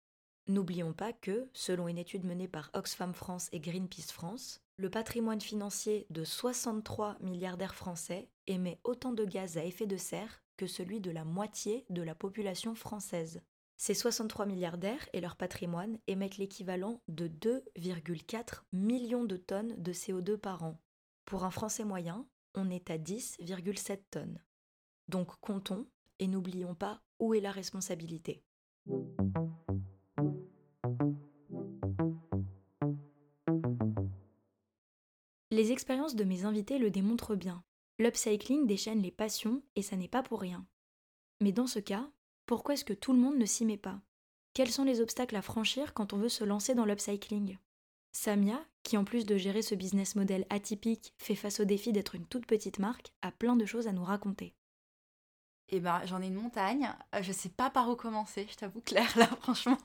[0.48, 5.40] N'oublions pas que, selon une étude menée par Oxfam France et Greenpeace France, le patrimoine
[5.40, 11.00] financier de 63 milliardaires français émet autant de gaz à effet de serre que celui
[11.00, 13.40] de la moitié de la population française.
[13.76, 20.36] Ces 63 milliardaires et leur patrimoine émettent l'équivalent de 2,4 millions de tonnes de CO2
[20.36, 20.78] par an.
[21.24, 24.42] Pour un Français moyen, on est à 10,7 tonnes.
[25.08, 25.86] Donc comptons
[26.18, 28.44] et n'oublions pas où est la responsabilité.
[35.50, 37.62] Les expériences de mes invités le démontrent bien.
[37.98, 40.66] L'upcycling déchaîne les passions et ça n'est pas pour rien.
[41.40, 42.10] Mais dans ce cas,
[42.46, 44.00] pourquoi est-ce que tout le monde ne s'y met pas?
[44.54, 47.58] Quels sont les obstacles à franchir quand on veut se lancer dans l'upcycling?
[48.12, 52.14] Samia, qui en plus de gérer ce business model atypique, fait face au défi d'être
[52.14, 54.54] une toute petite marque, a plein de choses à nous raconter.
[55.74, 56.90] Eh ben, j'en ai une montagne.
[57.14, 59.78] Euh, je sais pas par où commencer, je t'avoue, Claire, là, franchement.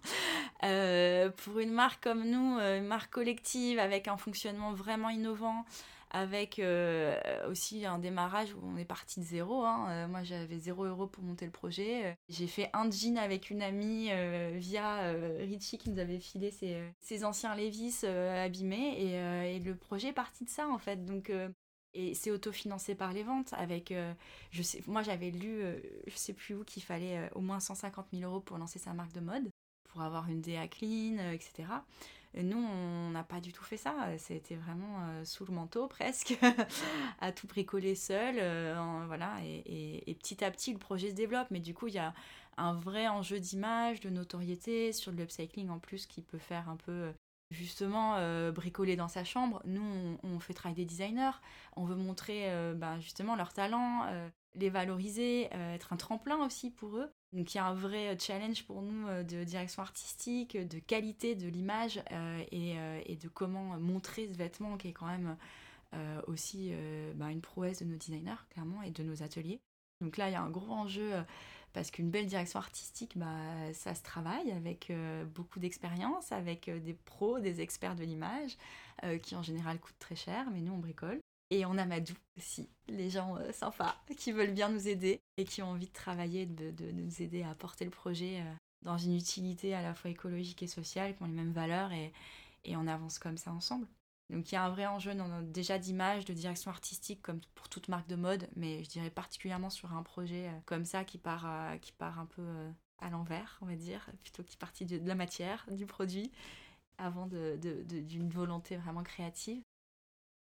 [0.63, 5.65] Euh, pour une marque comme nous, euh, une marque collective avec un fonctionnement vraiment innovant,
[6.09, 6.61] avec
[7.47, 9.63] aussi un démarrage où on est parti de zéro.
[9.63, 10.07] Hein.
[10.07, 12.17] moi, j'avais zéro euro pour monter le projet.
[12.29, 14.09] J'ai fait un jean avec une amie
[14.53, 16.51] via Richie qui nous avait filé
[17.01, 19.55] ses, anciens Levis abîmés.
[19.55, 21.05] Et, le projet est parti de ça, en fait.
[21.05, 21.31] Donc,
[21.97, 23.53] et c'est autofinancé par les ventes.
[23.53, 24.13] Avec, euh,
[24.85, 28.29] moi, j'avais lu, euh, je sais plus où, qu'il fallait euh, au moins 150 000
[28.29, 29.49] euros pour lancer sa marque de mode,
[29.89, 31.67] pour avoir une DA clean, etc.
[32.35, 33.95] nous, on n'a pas du tout fait ça.
[34.17, 36.37] C'était vraiment sous le manteau, presque,
[37.19, 38.35] à tout bricoler seul.
[39.07, 39.35] voilà.
[39.43, 41.47] Et, et, petit à petit, le projet se développe.
[41.51, 42.13] Mais du coup, il y a
[42.57, 46.75] un vrai enjeu d'image, de notoriété sur le upcycling en plus qui peut faire un
[46.75, 47.11] peu
[47.51, 49.61] justement euh, bricoler dans sa chambre.
[49.65, 51.39] Nous, on, fait travailler des designers,
[51.75, 56.71] on veut montrer euh, bah, justement leurs talents, euh, les valoriser, être un tremplin aussi
[56.71, 57.11] pour eux.
[57.33, 61.47] Donc il y a un vrai challenge pour nous de direction artistique, de qualité de
[61.47, 62.01] l'image
[62.51, 65.35] et, de comment montrer ce vêtement qui est quand même
[66.27, 66.71] aussi
[67.15, 69.59] bah, une prouesse de nos designers, clairement, et de nos ateliers.
[69.99, 71.11] Donc là, il y a un gros enjeu
[71.77, 76.79] parce qu'une belle direction artistique, bah, ça se travaille avec euh, beaucoup d'expérience, avec euh,
[76.79, 78.57] des pros, des experts de l'image,
[79.03, 81.19] euh, qui en général coûtent très cher, mais nous on bricole.
[81.49, 85.61] Et on a Madou aussi, les gens sympas qui veulent bien nous aider et qui
[85.61, 88.43] ont envie de travailler, de, de nous aider à porter le projet
[88.81, 92.11] dans une utilité à la fois écologique et sociale, qui ont les mêmes valeurs, et,
[92.65, 93.87] et on avance comme ça ensemble.
[94.29, 97.87] Donc il y a un vrai enjeu déjà d'image, de direction artistique, comme pour toute
[97.87, 101.45] marque de mode, mais je dirais particulièrement sur un projet euh, comme ça qui part,
[101.45, 104.99] euh, qui part un peu euh, à l'envers, on va dire, plutôt qui partit de,
[105.07, 106.31] la matière, du produit,
[106.97, 109.61] avant d'une volonté vraiment créative.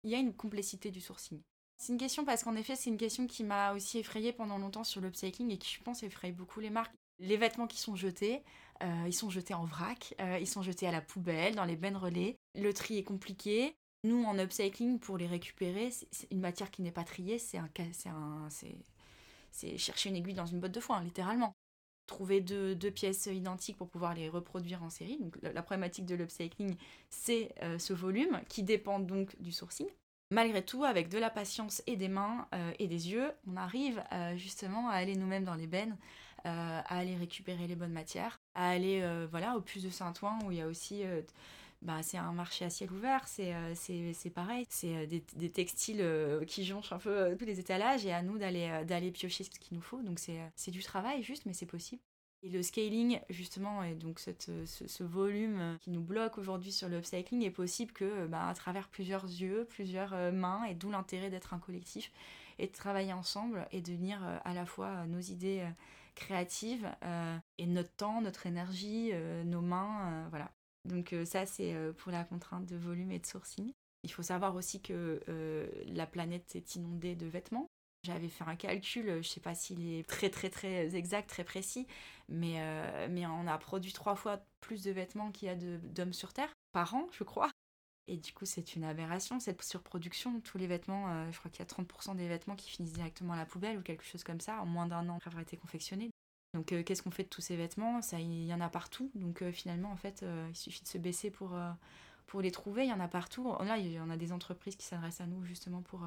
[0.04, 1.40] Il y a une complexité du sourcing.
[1.78, 4.84] C'est une question parce qu'en effet, c'est une question qui m'a aussi effrayée pendant longtemps
[4.84, 6.94] sur l'upcycling et qui, je pense, effraie beaucoup les marques.
[7.18, 8.42] Les vêtements qui sont jetés,
[8.82, 11.76] euh, ils sont jetés en vrac, euh, ils sont jetés à la poubelle, dans les
[11.76, 12.36] bennes relais.
[12.54, 13.74] Le tri est compliqué.
[14.04, 18.48] Nous, en upcycling, pour les récupérer, c'est une matière qui n'est pas triée, c'est un,
[19.50, 21.54] c'est chercher une aiguille dans une botte de foin, littéralement.
[22.10, 25.16] Trouver deux, pièces identiques pour pouvoir les reproduire en série.
[25.18, 26.74] Donc, la, problématique de l'upcycling,
[27.08, 29.86] c'est euh, ce volume qui dépend donc du sourcing.
[30.32, 32.46] Malgré tout, avec de la patience et des mains
[32.78, 34.00] et des yeux, on arrive
[34.36, 35.96] justement à aller nous-mêmes dans les bennes,
[36.46, 40.38] euh, à aller récupérer les bonnes matières, à aller euh, voilà, au plus de Saint-Ouen
[40.46, 41.20] où il y a aussi euh,
[41.82, 46.04] bah, c'est un marché à ciel ouvert, c'est c'est pareil, c'est des, des, textiles
[46.46, 49.76] qui jonchent un peu tous les étalages et à nous d'aller d'aller piocher ce qu'il
[49.76, 50.02] nous faut.
[50.02, 52.02] Donc c'est du travail juste, mais c'est possible.
[52.42, 56.96] Et le scaling, justement, et donc cette, ce, volume qui nous bloque aujourd'hui sur le
[56.96, 61.52] upcycling est possible que bah, à travers plusieurs yeux, plusieurs mains, et d'où l'intérêt d'être
[61.52, 62.10] un collectif
[62.58, 65.66] et de travailler ensemble et de venir à la fois nos idées
[66.14, 70.50] créative euh, et notre temps, notre énergie, euh, nos mains, euh, voilà.
[70.84, 73.72] Donc ça, c'est pour la contrainte de volume et de sourcing.
[74.02, 75.20] Il faut savoir aussi que
[75.86, 77.66] la planète est inondée de vêtements.
[78.02, 81.44] J'avais fait un calcul, je ne sais pas s'il est très très très exact, très
[81.44, 81.86] précis,
[82.28, 82.58] mais,
[83.10, 86.52] mais on a produit trois fois plus de vêtements qu'il y a d'hommes sur Terre
[86.72, 87.50] par an, je crois.
[88.10, 90.40] Et du coup, c'est une aberration, cette surproduction.
[90.40, 93.34] Tous les vêtements, euh, je crois qu'il y a 30% des vêtements qui finissent directement
[93.34, 95.56] à la poubelle ou quelque chose comme ça, en moins d'un an après avoir été
[95.56, 96.09] confectionnés.
[96.54, 98.02] Donc, euh, qu'est-ce qu'on fait de tous ces vêtements?
[98.02, 99.10] Ça, il y en a partout.
[99.14, 101.58] Donc, euh, finalement, en fait, il suffit de se baisser pour,
[102.26, 102.84] pour les trouver.
[102.84, 103.52] Il y en a partout.
[103.60, 106.02] Là, il y en a des entreprises qui s'adressent à nous justement pour,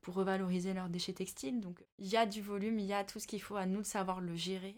[0.00, 1.60] pour revaloriser leurs déchets textiles.
[1.60, 3.82] Donc, il y a du volume, il y a tout ce qu'il faut à nous
[3.82, 4.76] de savoir le gérer.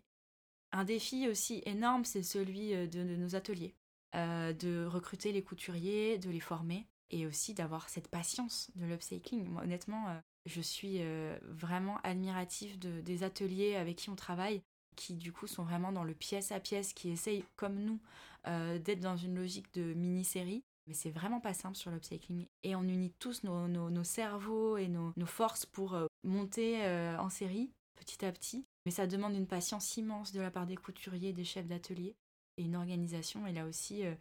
[0.73, 3.75] Un défi aussi énorme, c'est celui de nos ateliers.
[4.15, 9.45] Euh, de recruter les couturiers, de les former et aussi d'avoir cette patience de l'upcycling.
[9.49, 14.63] Moi, honnêtement, euh, je suis euh, vraiment admirative de, des ateliers avec qui on travaille,
[14.97, 18.01] qui du coup sont vraiment dans le pièce à pièce, qui essayent comme nous
[18.47, 20.63] d'être dans une logique de mini-série.
[20.87, 22.47] Mais c'est vraiment pas simple sur l'upcycling.
[22.63, 26.87] Et on unit tous nos, cerveaux et nos, forces pour monter
[27.19, 28.67] en série petit à petit.
[28.85, 32.17] Mais ça demande une patience immense de la part des couturiers, des chefs d'atelier
[32.57, 34.15] et une organisation, et là aussi euh,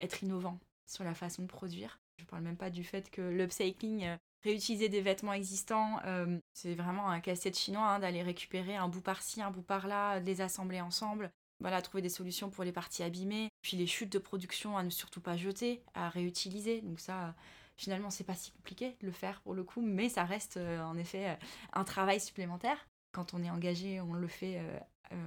[0.00, 2.00] être innovant sur la façon de produire.
[2.18, 4.16] Je ne parle même pas du fait que l'upcycling, euh,
[4.50, 9.00] réutiliser des vêtements existants, euh, c'est vraiment un casse-tête chinois hein, d'aller récupérer un bout
[9.00, 11.30] par-ci, un bout par-là, les assembler ensemble.
[11.60, 13.50] Voilà, trouver des solutions pour les parties abîmées.
[13.62, 16.80] Puis les chutes de production à ne surtout pas jeter, à réutiliser.
[16.82, 17.34] Donc ça,
[17.76, 20.96] finalement, c'est pas si compliqué de le faire pour le coup, mais ça reste en
[20.96, 21.36] effet
[21.72, 22.86] un travail supplémentaire.
[23.12, 24.62] Quand on est engagé, on le fait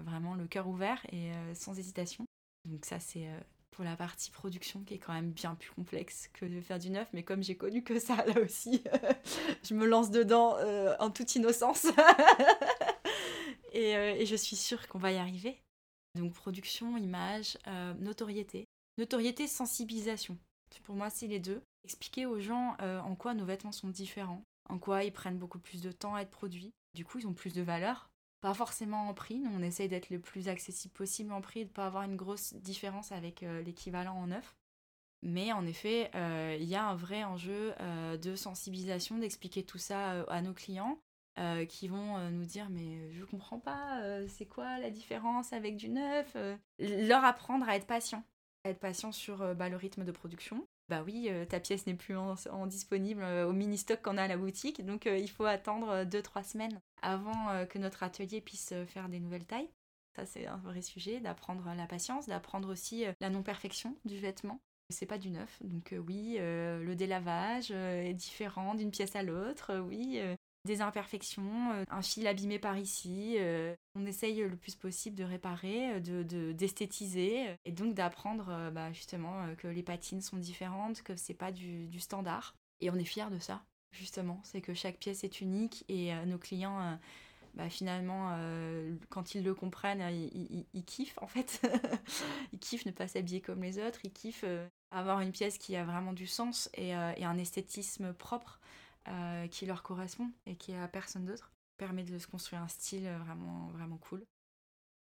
[0.05, 2.25] vraiment le cœur ouvert et sans hésitation.
[2.65, 3.39] Donc ça, c'est euh,
[3.71, 6.89] pour la partie production qui est quand même bien plus complexe que de faire du
[6.89, 7.07] neuf.
[7.13, 8.83] Mais comme j'ai connu que ça là aussi,
[9.63, 11.85] je me lance dedans euh, en toute innocence.
[13.73, 15.61] et, euh, et, je suis sûre qu'on va y arriver.
[16.15, 18.65] Donc production, image, euh, notoriété.
[18.97, 20.37] Notoriété, sensibilisation.
[20.83, 21.61] Pour moi, c'est les deux.
[21.85, 25.81] Expliquer aux gens en quoi nos vêtements sont différents, en quoi ils prennent beaucoup plus
[25.81, 26.71] de temps à être produits.
[26.93, 28.10] Du coup, ils ont plus de valeur
[28.41, 29.39] pas forcément en prix.
[29.39, 32.15] Nous, on essaye d'être le plus accessible possible en prix, de ne pas avoir une
[32.15, 34.55] grosse différence avec euh, l'équivalent en neuf.
[35.23, 39.77] Mais en effet, euh, il y a un vrai enjeu euh, de sensibilisation, d'expliquer tout
[39.77, 40.99] ça à nos clients
[41.69, 46.35] qui vont nous dire mais je comprends pas, c'est quoi la différence avec du neuf
[46.77, 48.23] Leur apprendre à être patient,
[48.63, 51.93] à être patient sur bah, le rythme de production, bah oui, euh, ta pièce n'est
[51.93, 55.45] plus en, disponible euh, au mini-stock qu'on a à la boutique, donc euh, il faut
[55.45, 59.69] attendre 2-3 semaines avant que notre atelier puisse faire des nouvelles tailles.
[60.15, 64.59] Ça, c'est un vrai sujet, d'apprendre la patience, d'apprendre aussi la non-perfection du vêtement.
[64.89, 70.21] C'est pas du neuf, donc oui, le délavage est différent d'une pièce à l'autre, oui,
[70.65, 73.35] des imperfections, euh, un fil abîmé par ici.
[73.39, 78.91] Euh, on essaye le plus possible de réparer, de d'esthétiser et donc d'apprendre euh, bah,
[78.91, 82.55] justement que les patines sont différentes, que c'est pas du, standard.
[82.79, 84.39] Et on est fiers de ça, justement.
[84.43, 86.99] C'est que chaque pièce est unique et nos clients.
[87.53, 88.35] Bah, finalement,
[89.09, 90.01] quand ils le comprennent,
[90.73, 91.61] ils, kiffent en fait.
[92.53, 94.45] ils kiffent ne pas s'habiller comme les autres, ils kiffent
[94.89, 98.59] avoir une pièce qui a vraiment du sens et un esthétisme propre.
[99.07, 101.51] Euh, qui leur correspond et qui est à personne d'autre.
[101.77, 104.23] Permet de se construire un style vraiment, vraiment cool.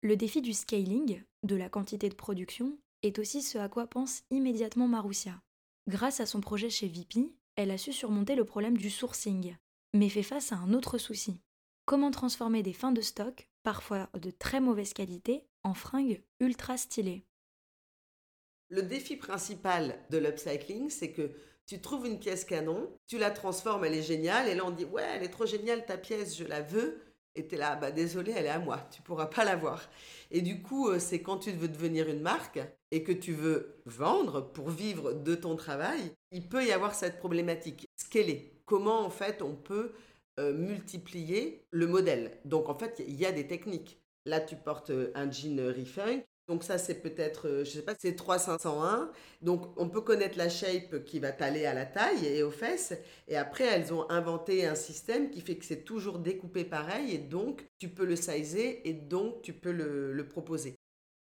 [0.01, 4.22] Le défi du scaling, de la quantité de production, est aussi ce à quoi pense
[4.30, 5.43] immédiatement Marussia.
[5.87, 9.55] Grâce à son projet chez VP, elle a su surmonter le problème du sourcing,
[9.93, 11.43] mais fait face à un autre souci.
[11.85, 17.26] Comment transformer des fins de stock, parfois de très mauvaise qualité, en fringues ultra stylées?
[18.70, 21.35] Le défi principal de l'upcycling, c'est que
[21.66, 24.84] tu trouves une pièce canon, tu la transformes, elle est géniale, et là on dit
[24.84, 27.00] ouais, elle est trop géniale ta pièce, je la veux.
[27.36, 29.90] Et tu es là, bah désolé, elle est à moi, tu pourras pas l'avoir.
[30.30, 32.60] Et du coup, euh, c'est quand tu veux devenir une marque
[32.92, 37.18] et que tu veux vendre pour vivre de ton travail, il peut y avoir cette
[37.18, 37.88] problématique.
[38.14, 39.90] Est, comment en fait on peut
[40.38, 42.38] euh, multiplier le modèle.
[42.44, 44.00] Donc en fait, il y a des techniques.
[44.26, 47.95] Là, tu portes euh, un jean refunk, donc ça, c'est peut-être, euh, je sais pas,
[47.99, 49.11] c'est 3501.
[49.40, 52.92] Donc on peut connaître la shape qui va t'aller à la taille et aux fesses.
[53.28, 57.12] Et après, elles ont inventé un système qui fait que c'est toujours découpé pareil.
[57.12, 60.74] Et donc, tu peux le sizer et donc tu peux le, proposer.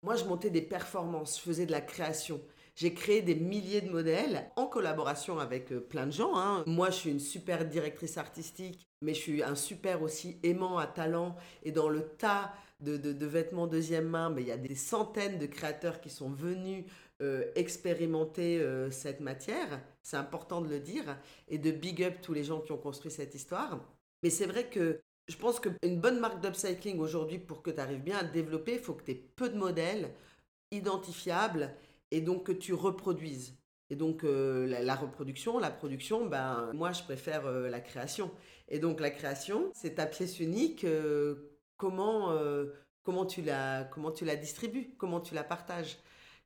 [0.03, 2.39] Moi, je montais des performances, je faisais de la création.
[2.76, 6.38] J'ai créé des milliers de modèles en collaboration avec euh, plein de gens.
[6.38, 6.63] Hein.
[6.65, 10.88] Moi, je suis une super directrice artistique, mais je suis un super aussi aimant à
[10.88, 11.36] talent.
[11.63, 15.45] Et dans le tas de, vêtements deuxième main, mais il y a des centaines de
[15.45, 16.86] créateurs qui sont venus
[17.21, 19.82] euh, expérimenter euh, cette matière.
[20.01, 21.17] C'est important de le dire
[21.47, 23.80] et de big up tous les gens qui ont construit cette histoire.
[24.23, 28.01] Mais c'est vrai que je pense qu'une bonne marque d'upcycling aujourd'hui, pour que tu arrives
[28.01, 30.11] bien à te développer, il faut que tu aies peu de modèles
[30.71, 31.73] identifiables
[32.11, 33.55] et donc que tu reproduises.
[33.91, 38.32] Et donc euh, la, reproduction, la production, ben moi je préfère la création.
[38.69, 40.86] Et donc la création, c'est ta pièce unique
[41.80, 42.65] comment, euh,
[43.01, 45.97] comment, tu la, comment tu la distribues, comment tu la partages,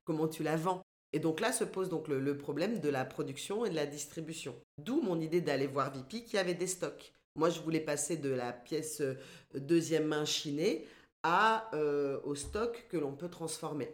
[0.04, 0.82] comment tu la vends.
[1.12, 4.56] Et donc là se pose donc le, problème de la production et de la distribution.
[4.78, 7.12] D'où mon idée d'aller voir VP qui avait des stocks.
[7.36, 9.14] Moi, je voulais passer de la pièce euh,
[9.54, 10.86] deuxième main chinée
[11.24, 13.92] à, euh, au stock que l'on peut transformer.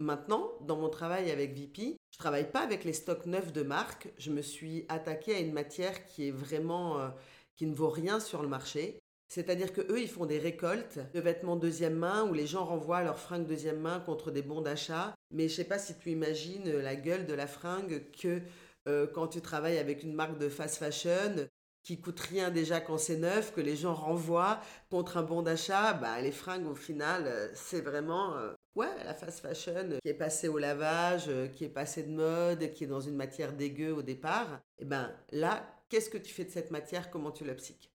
[0.00, 4.08] Maintenant, dans mon travail avec VP, je travaille pas avec les stocks neufs de marque.
[4.16, 7.12] Je me suis attaquée à une matière qui est vraiment
[7.56, 11.20] qui ne vaut rien sur le marché, c'est-à-dire que eux, ils font des récoltes de
[11.20, 15.14] vêtements deuxième main où les gens renvoient leurs fringues deuxième main contre des bons d'achat.
[15.32, 18.40] Mais je sais pas si tu imagines la gueule de la fringue que
[18.88, 21.48] euh, quand tu travailles avec une marque de fast fashion
[21.82, 24.60] qui coûte rien déjà quand c'est neuf, que les gens renvoient
[24.90, 29.14] contre un bon d'achat, bah, les fringues au final, euh, c'est vraiment euh, ouais, la
[29.14, 33.00] fast fashion qui est passée au lavage, qui est passée de mode, qui est dans
[33.00, 34.60] une matière dégueu au départ.
[34.78, 37.10] Et ben là, qu'est-ce que tu fais de cette matière?
[37.10, 37.90] Comment tu l'upcycles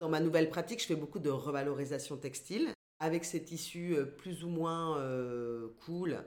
[0.00, 2.72] dans ma nouvelle pratique, je fais beaucoup de revalorisation textile.
[2.98, 6.24] Avec ces tissus euh, plus ou moins euh, cool,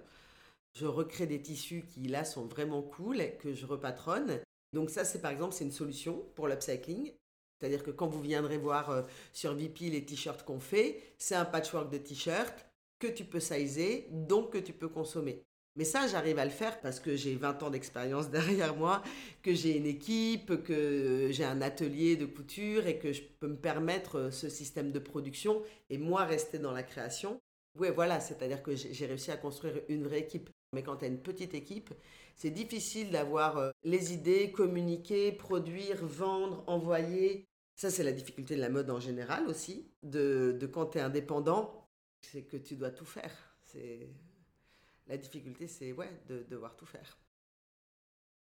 [0.76, 4.39] je recrée des tissus qui là sont vraiment cool, que je repatronne.
[4.74, 7.11] Donc ça, c'est par exemple, c'est une solution pour l'upcycling.
[7.59, 9.01] C'est-à-dire que quand vous viendrez voir euh,
[9.34, 12.65] sur VP les t-shirts qu'on fait, c'est un patchwork de t-shirts
[12.99, 15.43] que tu peux sizer, donc que tu peux consommer.
[15.76, 19.01] Mais ça, j'arrive à le faire parce que j'ai 20 ans d'expérience derrière moi,
[19.41, 23.55] que j'ai une équipe, que j'ai un atelier de couture et que je peux me
[23.55, 27.39] permettre euh, ce système de production et moi rester dans la création.
[27.80, 30.49] Oui, voilà, c'est-à-dire que j'ai réussi à construire une vraie équipe.
[30.74, 31.93] Mais quand tu as une petite équipe,
[32.36, 37.45] c'est difficile d'avoir euh, les idées, communiquer, produire, vendre, envoyer.
[37.76, 41.01] Ça, c'est la difficulté de la mode en général aussi, de, de quand tu es
[41.01, 41.88] indépendant,
[42.22, 43.32] c'est que tu dois tout faire.
[43.61, 44.09] C'est
[45.10, 47.20] La difficulté, c'est ouais, de devoir tout faire.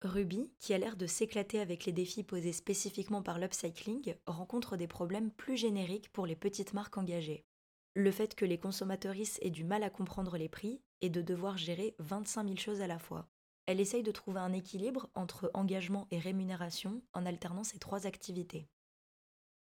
[0.01, 4.87] Ruby, qui a l'air de s'éclater avec les défis posés spécifiquement par l'upcycling, rencontre des
[4.87, 7.45] problèmes plus génériques pour les petites marques engagées.
[7.93, 11.57] Le fait que les consommatrices aient du mal à comprendre les prix et de devoir
[11.57, 13.29] gérer 25 000 choses à la fois.
[13.67, 18.67] Elle essaye de trouver un équilibre entre engagement et rémunération en alternant ces trois activités.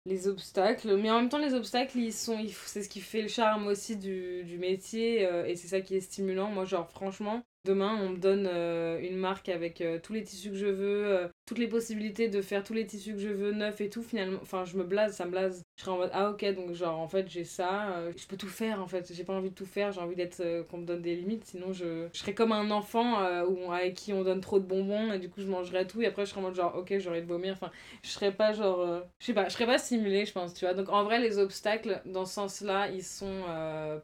[0.06, 3.28] Les obstacles, mais en même temps les obstacles, ils sont, c'est ce qui fait le
[3.28, 6.50] charme aussi du, métier euh, et c'est ça qui est stimulant.
[6.50, 10.48] Moi, genre franchement, Demain, on me donne euh, une marque avec euh, tous les tissus
[10.48, 13.52] que je veux, euh, toutes les possibilités de faire tous les tissus que je veux,
[13.52, 14.02] neufs et tout.
[14.02, 15.62] Finalement, enfin, je me blase, ça me blase.
[15.76, 18.48] Je serais en mode, ah ok, donc genre, en fait, j'ai ça, je peux tout
[18.48, 19.12] faire en fait.
[19.12, 21.44] J'ai pas envie de tout faire, j'ai envie d'être, qu'on me donne des limites.
[21.44, 25.18] Sinon, je, serais comme un enfant où, avec qui on donne trop de bonbons et
[25.18, 27.26] du coup, je mangerais tout et après, je serais en mode, genre, ok, j'aurais de
[27.26, 27.52] vomir.
[27.52, 27.70] Enfin,
[28.02, 30.72] je serais pas genre, je sais pas, je serais pas stimulée, je pense, tu vois.
[30.72, 33.42] Donc, en vrai, les obstacles, dans ce sens-là, ils sont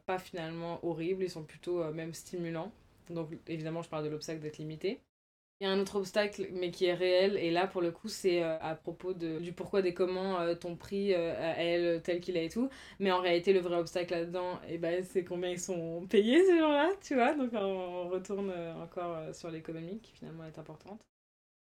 [0.05, 2.71] pas finalement horribles, ils sont plutôt même stimulants.
[3.11, 5.01] Donc évidemment, je parle de l'obstacle d'être limité.
[5.61, 8.09] Il y a un autre obstacle, mais qui est réel, et là, pour le coup,
[8.09, 12.03] c'est euh, à propos de, du pourquoi des comment euh, ton prix euh, à elle,
[12.03, 12.69] tel qu'il est et tout.
[12.99, 16.59] Mais en réalité, le vrai obstacle là-dedans, eh ben, c'est combien ils sont payés, ces
[16.59, 17.33] gens-là, tu vois.
[17.35, 18.53] Donc on retourne
[18.83, 21.01] encore sur l'économie, qui finalement est importante.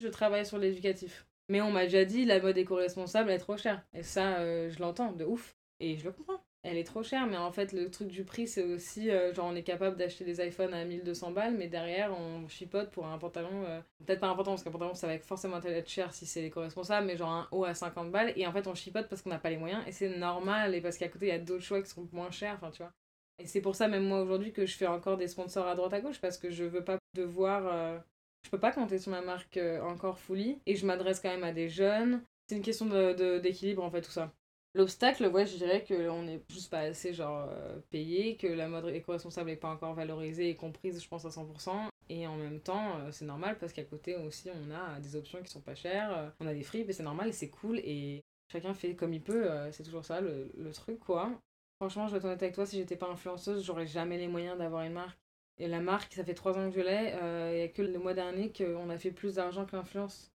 [0.01, 1.25] Je travaille sur l'éducatif.
[1.47, 3.85] Mais on m'a déjà dit, la mode éco-responsable est trop chère.
[3.93, 4.39] Et ça,
[4.69, 5.55] je l'entends, de ouf.
[5.79, 8.47] Et je le comprends elle est trop chère, mais en fait, le truc du prix,
[8.47, 12.11] c'est aussi, euh, genre, on est capable d'acheter des iPhones à 1200 balles, mais derrière,
[12.17, 15.19] on chipote pour un pantalon, euh, peut-être pas un pantalon, parce qu'un pantalon, ça va
[15.19, 18.51] forcément être cher si c'est éco-responsable, mais genre un haut à 50 balles, et en
[18.51, 21.07] fait, on chipote parce qu'on n'a pas les moyens, et c'est normal, et parce qu'à
[21.07, 22.91] côté, il y a d'autres choix qui sont moins chers, enfin, tu vois.
[23.37, 25.93] Et c'est pour ça, même moi, aujourd'hui, que je fais encore des sponsors à droite
[25.93, 27.67] à gauche, parce que je veux pas devoir...
[27.67, 27.99] Euh,
[28.43, 31.51] je peux pas compter sur ma marque encore fully, et je m'adresse quand même à
[31.51, 32.21] des jeunes.
[32.47, 34.31] C'est une question d'équilibre, de, en fait, tout ça.
[34.75, 38.87] L'obstacle, ouais, je dirais qu'on n'est juste pas assez genre euh, payé, que la mode
[38.89, 41.87] éco-responsable n'est pas encore valorisée et comprise, je pense, à 100%.
[42.09, 45.41] Et en même temps, euh, c'est normal parce qu'à côté aussi, on a des options
[45.41, 47.79] qui sont pas chères, euh, on a des fripes et c'est normal et c'est cool
[47.79, 48.21] et
[48.51, 51.31] chacun fait comme il peut, c'est toujours ça le, le, truc, quoi.
[51.79, 54.57] Franchement, je vais être honnête avec toi, si j'étais pas influenceuse, j'aurais jamais les moyens
[54.57, 55.17] d'avoir une marque.
[55.57, 57.13] Et la marque, ça fait trois ans que je l'ai,
[57.53, 60.34] il n'y a que le mois dernier qu'on a fait plus d'argent que l'influence.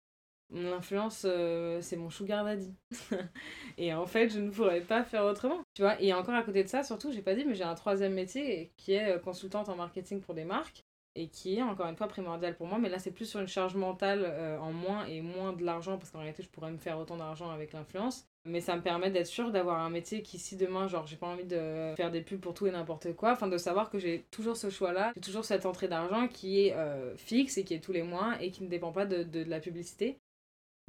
[0.52, 2.74] L'influence, euh, c'est mon sugar daddy.
[3.78, 5.60] et en fait, je ne pourrais pas faire autrement.
[5.74, 7.74] Tu vois, et encore à côté de ça, surtout, j'ai pas dit, mais j'ai un
[7.76, 10.82] troisième métier qui est euh, consultante en marketing pour des marques
[11.14, 12.78] et qui est encore une fois primordial pour moi.
[12.78, 15.98] Mais là, c'est plus sur une charge mentale euh, en moins et moins de l'argent
[15.98, 18.26] parce qu'en réalité, je pourrais me faire autant d'argent avec l'influence.
[18.44, 21.28] Mais ça me permet d'être sûr d'avoir un métier qui, si demain, genre, j'ai pas
[21.28, 24.24] envie de faire des pubs pour tout et n'importe quoi, enfin, de savoir que j'ai
[24.30, 26.74] toujours ce choix-là, j'ai toujours cette entrée d'argent qui est
[27.18, 30.18] fixe et qui est tous les mois et qui ne dépend pas de la publicité.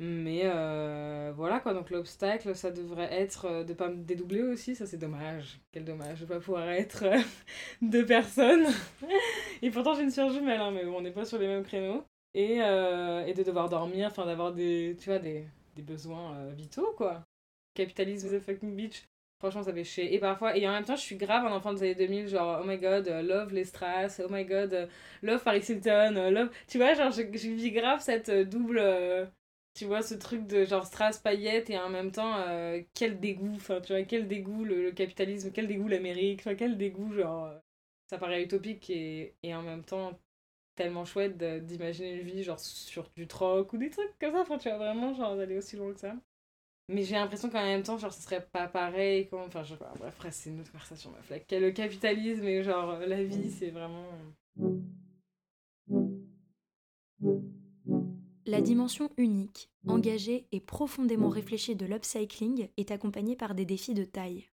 [0.04, 4.74] Mais euh, voilà quoi, donc l'obstacle, ça devrait être euh, de pas me dédoubler aussi,
[4.74, 5.60] ça c'est dommage.
[5.72, 7.20] Quel dommage de pas pouvoir être euh,
[7.84, 8.66] deux personnes.
[9.62, 11.64] et pourtant j'ai une sœur jumelle, hein, mais bon, on n'est pas sur les mêmes
[11.64, 12.04] créneaux.
[12.34, 15.46] Et, et de devoir dormir, enfin d'avoir des, tu vois, des,
[15.76, 17.22] des besoins vitaux quoi.
[17.76, 19.04] Capitalisme the fucking bitch.
[19.40, 20.14] Franchement, ça fait chier.
[20.16, 22.62] Et parfois, et en même temps, je suis grave un enfant des années 2000, genre,
[22.64, 24.88] oh my god, love les strass, oh my god,
[25.22, 26.50] love Paris Hilton, love.
[26.68, 28.80] Tu vois, genre, je, je vis grave cette double
[29.74, 33.56] tu vois, ce truc de genre strass paillettes et en même temps, euh, quel dégoût,
[33.56, 37.58] enfin, tu vois, quel dégoût le, capitalisme, quel dégoût l'Amérique, enfin, quel dégoût, genre, euh,
[38.08, 40.20] ça paraît utopique et, et en même temps
[40.76, 44.58] tellement chouette d'imaginer une vie, genre, sur du troc ou des trucs comme ça, enfin,
[44.58, 46.16] tu vois, vraiment, genre, d'aller aussi loin que ça.
[46.90, 50.16] Mais j'ai l'impression qu'en même temps, genre, ce serait pas pareil, enfin, je pas, bref,
[50.32, 54.06] c'est une autre conversation, meuf, le capitalisme et genre, la vie, c'est vraiment...
[58.48, 64.04] La dimension unique, engagée et profondément réfléchie de l'upcycling est accompagnée par des défis de
[64.04, 64.50] taille.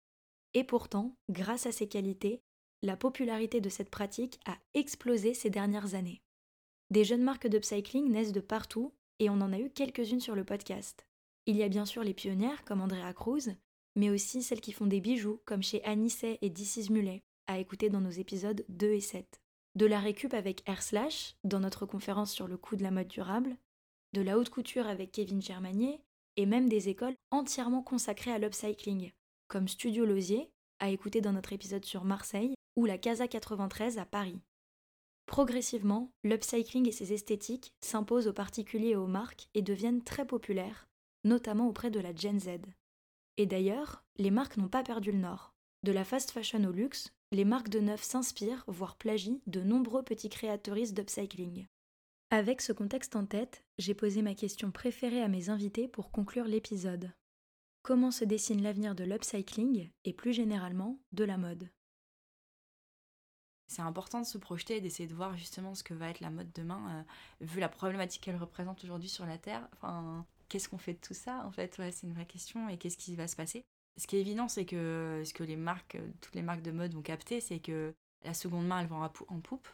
[0.55, 2.41] Et pourtant, grâce à ces qualités,
[2.83, 6.23] la popularité de cette pratique a explosé ces dernières années.
[6.91, 10.45] Des jeunes marques d'upcycling naissent de partout et on en a eu quelques-unes sur le
[10.45, 11.07] podcast.
[11.45, 13.51] Il y a bien sûr les pionnières comme Andrea Cruz,
[13.97, 17.91] mais aussi celles qui font des bijoux comme chez Anisset et Dissis Mulet, à écouter
[17.91, 19.43] dans nos épisodes 2 et 7.
[19.75, 23.09] De la récup avec Air Slash, dans notre conférence sur le coût de la mode
[23.09, 23.57] durable,
[24.15, 26.01] de la haute couture avec Kevin Germanier,
[26.37, 29.11] et même des écoles entièrement consacrées à l'upcycling,
[29.49, 34.07] comme Studio Losier, à écouter dans notre épisode sur Marseille, ou la Casa 93 à
[34.07, 34.41] Paris.
[35.27, 40.87] Progressivement, l'upcycling et ses esthétiques s'imposent aux particuliers et aux marques et deviennent très populaires,
[41.25, 42.61] notamment auprès de la Gen Z.
[43.37, 45.55] Et d'ailleurs, les marques n'ont pas perdu le nord.
[45.83, 50.05] De la fast fashion au luxe, les marques de neuf s'inspirent, voire plagient, de nombreux
[50.05, 51.67] petits créateuristes d'upcycling.
[52.31, 56.47] Avec ce contexte en tête, j'ai posé ma question préférée à mes invités pour conclure
[56.47, 57.13] l'épisode.
[57.83, 61.71] Comment se dessine l'avenir de l'upcycling et plus généralement de la mode?
[63.69, 66.31] C'est important de se projeter et d'essayer de voir justement ce que va être la
[66.31, 67.05] mode demain,
[67.41, 69.69] euh, vu la problématique qu'elle représente aujourd'hui sur la Terre.
[70.49, 71.81] Qu'est-ce qu'on fait de tout ça en fait?
[71.93, 73.65] C'est une vraie question et qu'est-ce qui va se passer?
[73.97, 76.95] Ce qui est évident, c'est que ce que les marques, toutes les marques de mode
[76.95, 77.95] vont capter, c'est que
[78.25, 79.69] la seconde main, elle vend en poupe.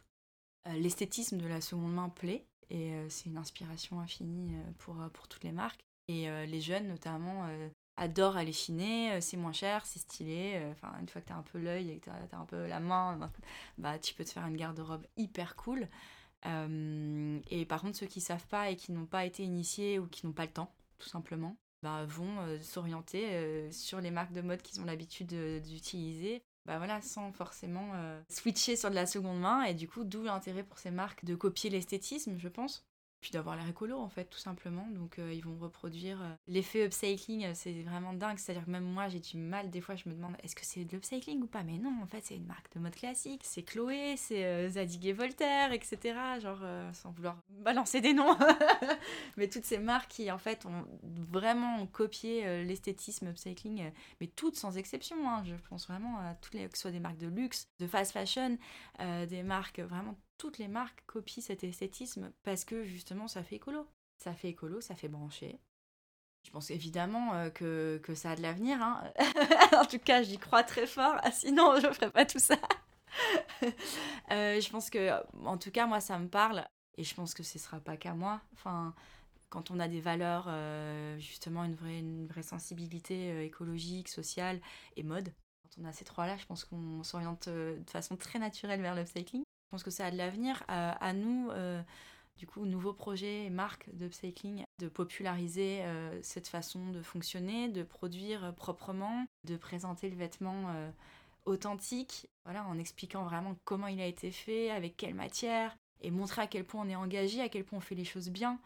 [0.67, 5.29] Euh, l'esthétisme de la seconde main plaît et euh, c'est une inspiration infinie pour, pour
[5.29, 5.85] toutes les marques.
[6.09, 7.47] Et les jeunes, notamment,
[8.01, 10.55] adore aller chiner, euh, c'est moins cher, c'est stylé.
[10.57, 12.47] Euh, enfin, une fois que tu as un peu l'œil et que tu as, un
[12.47, 13.31] peu la main,
[13.79, 15.87] bah, tu peux te faire une garde-robe hyper cool.
[16.47, 20.07] Euh, et par contre, ceux qui savent pas et qui n'ont pas été initiés ou
[20.07, 24.63] qui n'ont pas le temps, tout simplement, bah, vont s'orienter sur les marques de mode
[24.63, 26.43] qu'ils ont l'habitude d'utiliser.
[26.67, 27.93] Bah voilà, sans forcément
[28.29, 29.63] switcher sur de la seconde main.
[29.65, 32.87] Et du coup, d'où l'intérêt pour ces marques de copier l'esthétisme, je pense
[33.21, 34.87] puis d'avoir l'air écolo en fait tout simplement.
[34.91, 38.39] Donc euh, ils vont reproduire euh, l'effet upcycling euh, c'est vraiment dingue.
[38.39, 40.57] C'est à dire que même moi j'ai du mal des fois je me demande est-ce
[40.57, 41.63] que c'est de l'upcycling ou pas?
[41.63, 43.43] Mais non en fait c'est une marque de mode classique.
[43.45, 46.63] C'est Chloé c'est Zadig et Voltaire etc genre
[46.93, 48.37] sans vouloir balancer des noms.
[49.37, 54.77] Mais toutes ces marques qui en fait ont vraiment copié l'esthétisme upcycling mais toutes sans
[54.77, 55.43] exception hein.
[55.45, 58.13] je pense vraiment à toutes les que ce soit des marques de luxe de fast
[58.13, 58.59] fashion
[58.99, 63.87] des marques vraiment toutes les marques copient cet esthétisme parce que justement ça fait écolo.
[64.17, 65.61] Ça fait écolo, ça fait brancher.
[66.45, 68.81] Je pense évidemment euh, que, que, ça a de l'avenir.
[68.81, 69.13] Hein.
[69.79, 71.17] en tout cas, j'y crois très fort.
[71.23, 72.57] Ah, sinon, je ne ferais pas tout ça.
[74.31, 75.11] Euh, je pense que,
[75.45, 76.65] en tout cas, moi, ça me parle.
[76.97, 78.41] Et je pense que ce ne sera pas qu'à moi.
[78.53, 78.95] Enfin,
[79.49, 84.61] quand on a des valeurs, euh, justement, une vraie, une vraie sensibilité écologique, sociale
[84.97, 88.81] et mode, quand on a ces trois-là, je pense qu'on s'oriente de façon très naturelle
[88.81, 89.43] vers l'upcycling.
[89.71, 90.65] Je pense que ça a de l'avenir.
[90.67, 91.81] À, nous, euh,
[92.37, 97.85] du coup, nouveaux projets et marques d'upcycling, de populariser euh, cette façon de fonctionner, de
[97.85, 100.91] produire proprement, de présenter le vêtement euh,
[101.45, 106.43] authentique, voilà, en expliquant vraiment comment il a été fait, avec quelle matière, et montrer
[106.43, 108.59] à quel point on est engagé, à quel point on fait les choses bien,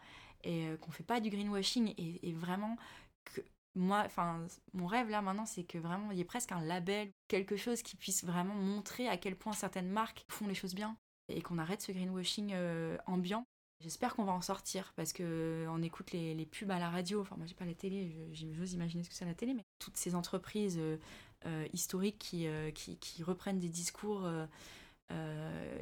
[0.43, 2.77] et qu'on ne fait pas du greenwashing, et, et vraiment
[3.25, 3.41] que
[3.75, 7.11] moi, enfin, mon rêve là maintenant, c'est que vraiment il y ait presque un label,
[7.27, 10.97] quelque chose qui puisse vraiment montrer à quel point certaines marques font les choses bien
[11.27, 13.45] et qu'on arrête ce greenwashing euh, ambiant.
[13.81, 16.89] J'espère qu'on va en sortir parce que euh, on écoute les, les, pubs à la
[16.89, 17.21] radio.
[17.21, 19.97] Enfin, moi j'ai pas la télé, j'ose imaginer ce que c'est la télé, mais toutes
[19.97, 24.27] ces entreprises euh, historiques qui, qui, qui, reprennent des discours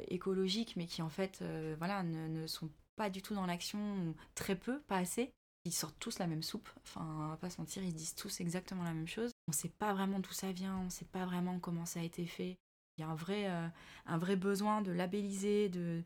[0.08, 1.42] écologiques, mais qui en fait,
[1.78, 5.32] voilà, ne, ne sont pas du tout dans l'action, très peu, pas assez
[5.64, 6.68] ils sortent tous la même soupe.
[6.82, 9.30] Enfin, on va pas se mentir, ils disent tous exactement la même chose.
[9.48, 12.26] On sait pas vraiment d'où ça vient, on sait pas vraiment comment ça a été
[12.26, 12.56] fait.
[12.96, 13.66] Il y a un vrai, euh,
[14.06, 16.02] un vrai besoin de labelliser, de,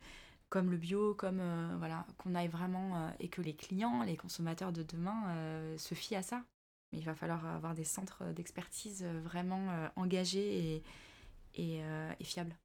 [0.49, 4.17] comme le bio, comme euh, voilà, qu'on aille vraiment euh, et que les clients, les
[4.17, 6.45] consommateurs de demain se fient à ça.
[6.93, 10.83] Mais il va falloir avoir des centres d'expertise vraiment engagés
[11.55, 12.57] et, et fiables.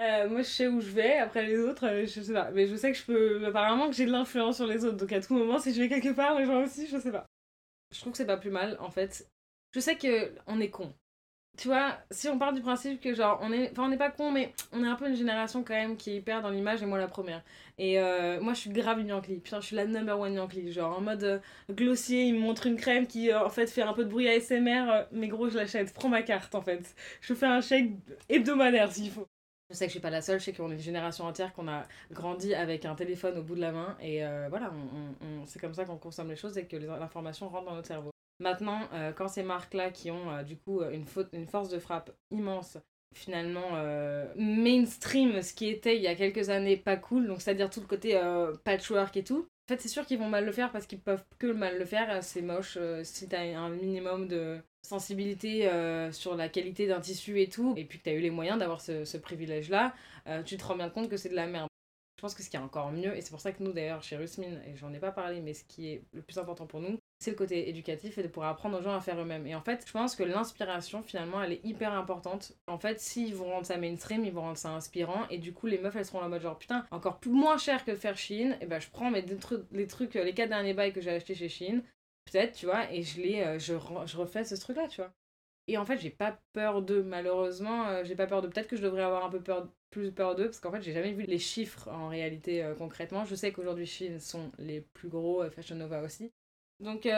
[0.00, 1.18] Euh, moi, je sais où je vais.
[1.18, 2.50] Après, les autres, euh, je sais pas.
[2.50, 3.46] Mais je sais que je peux.
[3.46, 4.96] Apparemment, que j'ai de l'influence sur les autres.
[4.96, 7.26] Donc, à tout moment, si je vais quelque part, les gens aussi, je sais pas.
[7.92, 9.28] Je trouve que c'est pas plus mal, en fait.
[9.72, 10.92] Je sais que on est con.
[11.56, 13.70] Tu vois, si on part du principe que, genre, on est.
[13.72, 16.10] Enfin, on n'est pas con, mais on est un peu une génération quand même qui
[16.10, 17.42] est hyper dans l'image, et moi la première.
[17.78, 19.36] Et euh, moi, je suis grave une Yankee.
[19.40, 20.72] Putain, je suis la number one Yankee.
[20.72, 24.04] Genre, en mode glossier, il me montre une crème qui, en fait, fait un peu
[24.04, 25.06] de bruit ASMR.
[25.12, 25.92] mais gros, je l'achète.
[25.94, 26.94] Prends ma carte, en fait.
[27.20, 27.92] Je fais un chèque
[28.28, 29.28] hebdomadaire s'il faut.
[29.70, 31.52] Je sais que je suis pas la seule, je sais qu'on est une génération entière
[31.54, 34.72] qu'on a grandi avec un téléphone au bout de la main et euh, voilà,
[35.22, 38.10] on, c'est comme ça qu'on consomme les choses et que l'information rentre dans notre cerveau.
[38.40, 41.06] Maintenant, euh, quand ces marques-là qui ont euh, du coup une,
[41.46, 42.76] force de frappe immense,
[43.14, 43.70] finalement
[44.36, 47.86] mainstream, ce qui était il y a quelques années pas cool, donc c'est-à-dire tout le
[47.86, 48.20] côté
[48.64, 51.24] patchwork et tout, en fait, c'est sûr qu'ils vont mal le faire parce qu'ils peuvent
[51.38, 52.22] que mal le faire.
[52.22, 57.48] C'est moche si t'as un minimum de, sensibilité euh, sur la qualité d'un tissu et
[57.48, 59.94] tout, et puis que tu as eu les moyens d'avoir ce, privilège-là,
[60.28, 61.68] euh, tu te rends bien compte que c'est de la merde.
[62.16, 64.02] Je pense que ce qui est encore mieux, et c'est pour ça que nous d'ailleurs
[64.02, 66.80] chez Rusmin, et j'en ai pas parlé, mais ce qui est le plus important pour
[66.80, 69.46] nous, c'est le côté éducatif et de pouvoir apprendre aux gens à faire eux-mêmes.
[69.46, 72.52] Et en fait, je pense que l'inspiration, finalement, elle est hyper importante.
[72.66, 75.26] En fait, s'ils vont rendre ça mainstream, ils vont rendre ça inspirant.
[75.30, 77.84] Et du coup, les meufs, elles seront en mode genre, putain, encore plus moins cher
[77.84, 78.56] que de faire Shein.
[78.60, 79.24] Et ben, je prends mes,
[79.72, 81.82] les trucs, les quatre derniers bails que j'ai achetés chez Shein
[82.24, 83.74] peut-être, tu vois, et je, les, euh, je,
[84.06, 85.12] je refais ce truc-là, tu vois.
[85.68, 87.88] Et en fait, j'ai pas peur d'eux, malheureusement.
[87.88, 88.48] Euh, j'ai pas peur de.
[88.48, 90.92] Peut-être que je devrais avoir un peu peur, plus peur d'eux, parce qu'en fait, j'ai
[90.92, 93.24] jamais vu les chiffres en réalité euh, concrètement.
[93.24, 96.32] Je sais qu'aujourd'hui, Chine sont les plus gros, Fashion Nova aussi.
[96.80, 97.08] Donc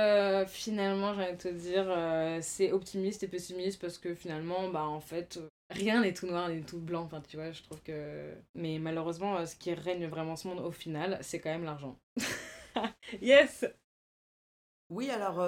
[0.48, 5.00] finalement, j'ai envie de te dire, c'est optimiste et pessimiste parce que finalement, bah en
[5.00, 5.40] fait,
[5.70, 7.04] rien n'est tout noir n'est tout blanc.
[7.04, 8.34] Enfin, tu vois, je trouve que.
[8.54, 11.98] Mais malheureusement, ce qui règne vraiment ce monde au final, c'est quand même l'argent.
[13.22, 13.64] yes!
[14.88, 15.42] Oui, alors,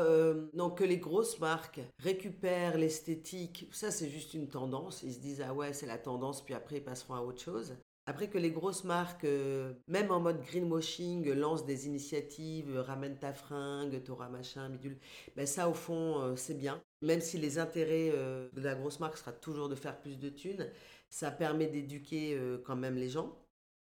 [0.52, 5.02] donc que les grosses marques récupèrent l'esthétique, ça c'est juste une tendance.
[5.04, 7.76] Ils se disent, ah ouais, c'est la tendance, puis après ils passeront à autre chose.
[8.08, 13.18] Après que les grosses marques, euh, même en mode greenwashing, lancent des initiatives, euh, ramène
[13.18, 14.98] ta fringue, t'auras machin, bidule,
[15.36, 16.82] ben ça au fond euh, c'est bien.
[17.02, 20.70] Même si les intérêts de la grosse marque sera toujours de faire plus de thunes,
[21.10, 23.38] ça permet d'éduquer quand même les gens.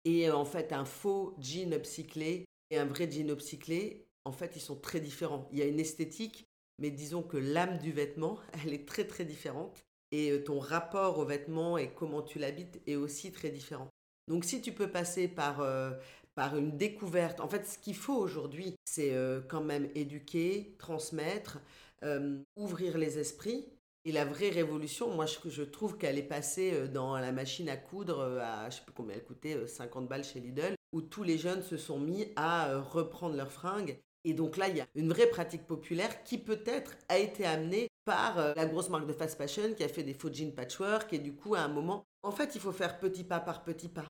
[0.06, 4.62] Et en fait, un faux jean upcyclé et un vrai jean upcyclé, en fait, ils
[4.62, 5.48] sont très différents.
[5.52, 6.48] Il y a une esthétique,
[6.80, 9.84] mais disons que l'âme du vêtement, elle est très très différente.
[10.14, 13.90] Et ton rapport au vêtement et comment tu l'habites est aussi très différent.
[14.28, 15.92] Donc si tu peux passer par, euh,
[16.36, 21.60] par une découverte, en fait ce qu'il faut aujourd'hui, c'est euh, quand même éduquer, transmettre,
[22.04, 23.66] euh, ouvrir les esprits.
[24.04, 27.78] Et la vraie révolution, moi je, je trouve qu'elle est passée dans la machine à
[27.78, 31.38] coudre à, je sais plus combien elle coûtait, 50 balles chez Lidl, où tous les
[31.38, 34.00] jeunes se sont mis à reprendre leurs fringues.
[34.24, 37.88] Et donc là, il y a une vraie pratique populaire qui peut-être a été amenée
[38.06, 41.20] par la grosse marque de fast fashion qui a fait des faux jeans patchwork et
[41.20, 44.06] du coup à un moment, en fait, il faut faire petit pas par petit pas.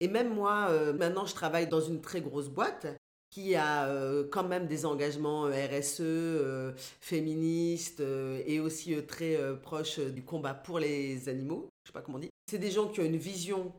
[0.00, 2.86] Et même moi, euh, maintenant, je travaille dans une très grosse boîte
[3.30, 8.02] qui a euh, quand même des engagements euh, RSE, féministes
[8.46, 11.68] et aussi très proches du combat pour les animaux.
[11.84, 12.30] Je sais pas comment on dit.
[12.50, 13.72] C'est des gens qui ont une vision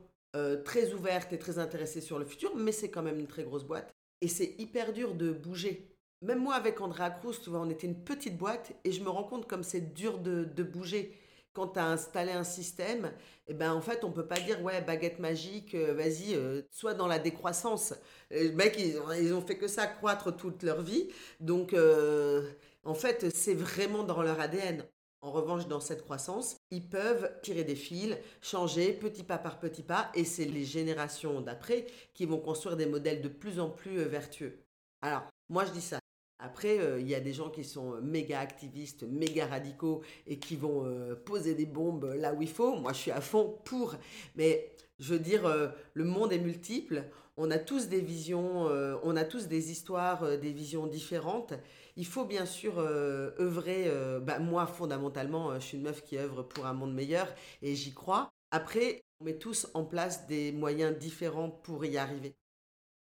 [0.65, 3.63] très ouverte et très intéressée sur le futur, mais c'est quand même une très grosse
[3.63, 3.94] boîte.
[4.21, 5.95] Et c'est hyper dur de bouger.
[6.21, 9.09] Même moi, avec Andrea Cruz, tu vois, on était une petite boîte et je me
[9.09, 11.13] rends compte comme c'est dur de, bouger
[11.53, 13.13] quand tu as installé un système,
[13.47, 16.93] eh ben, en fait, on peut pas dire, ouais, baguette magique, euh, vas-y, euh, soit
[16.93, 17.93] dans la décroissance.
[18.31, 21.09] Les mecs, ils, ils ont fait que ça croître toute leur vie.
[21.39, 22.51] Donc, euh,
[22.83, 24.83] en fait, c'est vraiment dans leur ADN.
[25.25, 29.81] En revanche, dans cette croissance, ils peuvent tirer des fils, changer petit pas par petit
[29.81, 34.03] pas, et c'est les générations d'après qui vont construire des modèles de plus en plus
[34.03, 34.59] vertueux.
[35.01, 35.99] Alors, moi je dis ça,
[36.37, 40.55] après, euh, il y a des gens qui sont méga activistes, méga radicaux et qui
[40.55, 42.75] vont euh, poser des bombes là où il faut.
[42.75, 43.95] Moi, je suis à fond pour.
[44.35, 47.03] Mais je veux dire, euh, le monde est multiple.
[47.35, 48.69] On a tous des visions,
[49.03, 51.53] on a tous des histoires, des visions différentes.
[51.95, 53.89] Il faut bien sûr œuvrer.
[54.21, 57.93] Bah, moi, fondamentalement, je suis une meuf qui œuvre pour un monde meilleur et j'y
[57.93, 58.29] crois.
[58.51, 62.35] Après, on met tous en place des moyens différents pour y arriver.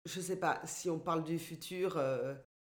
[0.05, 1.97] Je ne sais pas, si on parle du futur,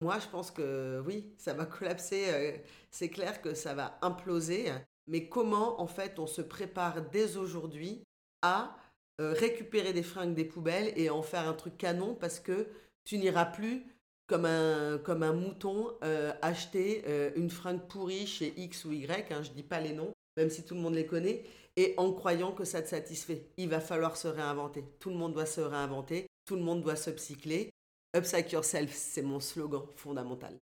[0.03, 2.25] moi, je pense que oui, ça va collapser.
[2.29, 2.57] Euh,
[2.91, 4.69] c'est clair que ça va imploser.
[5.07, 8.03] Mais comment, en fait, on se prépare dès aujourd'hui
[8.41, 8.75] à
[9.21, 12.67] euh, récupérer des fringues des poubelles et en faire un truc canon parce que
[13.05, 13.85] tu n'iras plus
[14.27, 17.03] comme un, comme un mouton euh, acheter
[17.35, 20.49] une fringue pourrie chez X ou Y, hein, je ne dis pas les noms, même
[20.49, 21.43] si tout le monde les connaît,
[21.75, 23.47] et en croyant que ça te satisfait.
[23.57, 24.83] Il va falloir se réinventer.
[24.99, 27.69] Tout le monde doit se réinventer, tout le monde doit se psychler.
[28.15, 30.57] Upside Yourself, c'est mon slogan fondamental.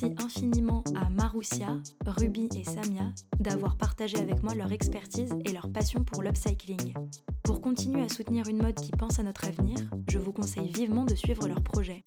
[0.00, 1.76] Merci infiniment à Maroussia,
[2.06, 6.94] Ruby et Samia d'avoir partagé avec moi leur expertise et leur passion pour l'upcycling.
[7.42, 9.76] Pour continuer à soutenir une mode qui pense à notre avenir,
[10.08, 12.04] je vous conseille vivement de suivre leurs projets.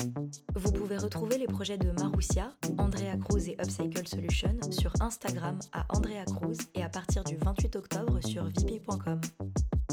[0.55, 5.85] Vous pouvez retrouver les projets de Maroussia, Andrea Cruz et Upcycle Solution sur Instagram à
[5.89, 9.19] Andrea Cruz et à partir du 28 octobre sur vp.com.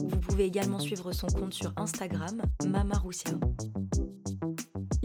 [0.05, 3.32] Vous pouvez également suivre son compte sur Instagram, Mamaroussia.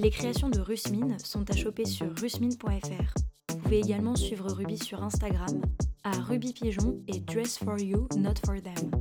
[0.04, 3.14] Les créations de Rusmine sont à choper sur rusmine.fr.
[3.50, 5.62] Vous pouvez également suivre Ruby sur Instagram
[6.04, 8.92] à Ruby Pigeon et Dress for You, Not for Them.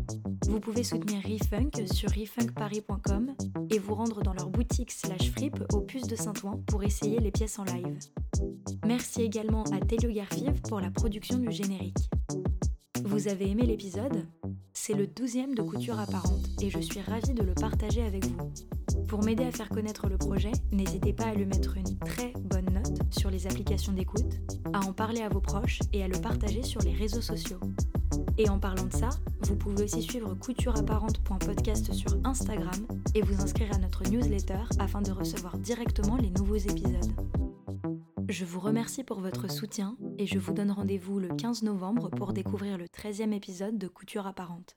[0.46, 3.34] Vous pouvez soutenir Refunk sur refunkparis.com
[3.70, 7.32] et vous rendre dans leur boutique slash flip au puce de Saint-Ouen pour essayer les
[7.32, 7.98] pièces en live.
[8.86, 12.08] Merci également à Telio Garfiv pour la production du générique.
[13.04, 14.26] Vous avez aimé l'épisode?
[14.72, 18.52] C'est le douzième de Couture Apparente et je suis ravie de le partager avec vous.
[19.06, 22.70] Pour m'aider à faire connaître le projet, n'hésitez pas à lui mettre une très bonne
[22.72, 24.40] note sur les applications d'écoute,
[24.72, 27.60] à en parler à vos proches et à le partager sur les réseaux sociaux.
[28.38, 29.10] Et en parlant de ça,
[29.42, 35.12] vous pouvez aussi suivre coutureapparente.podcast sur Instagram et vous inscrire à notre newsletter afin de
[35.12, 37.12] recevoir directement les nouveaux épisodes.
[38.28, 42.32] Je vous remercie pour votre soutien et je vous donne rendez-vous le 15 novembre pour
[42.32, 44.76] découvrir le 13e épisode de Couture Apparente.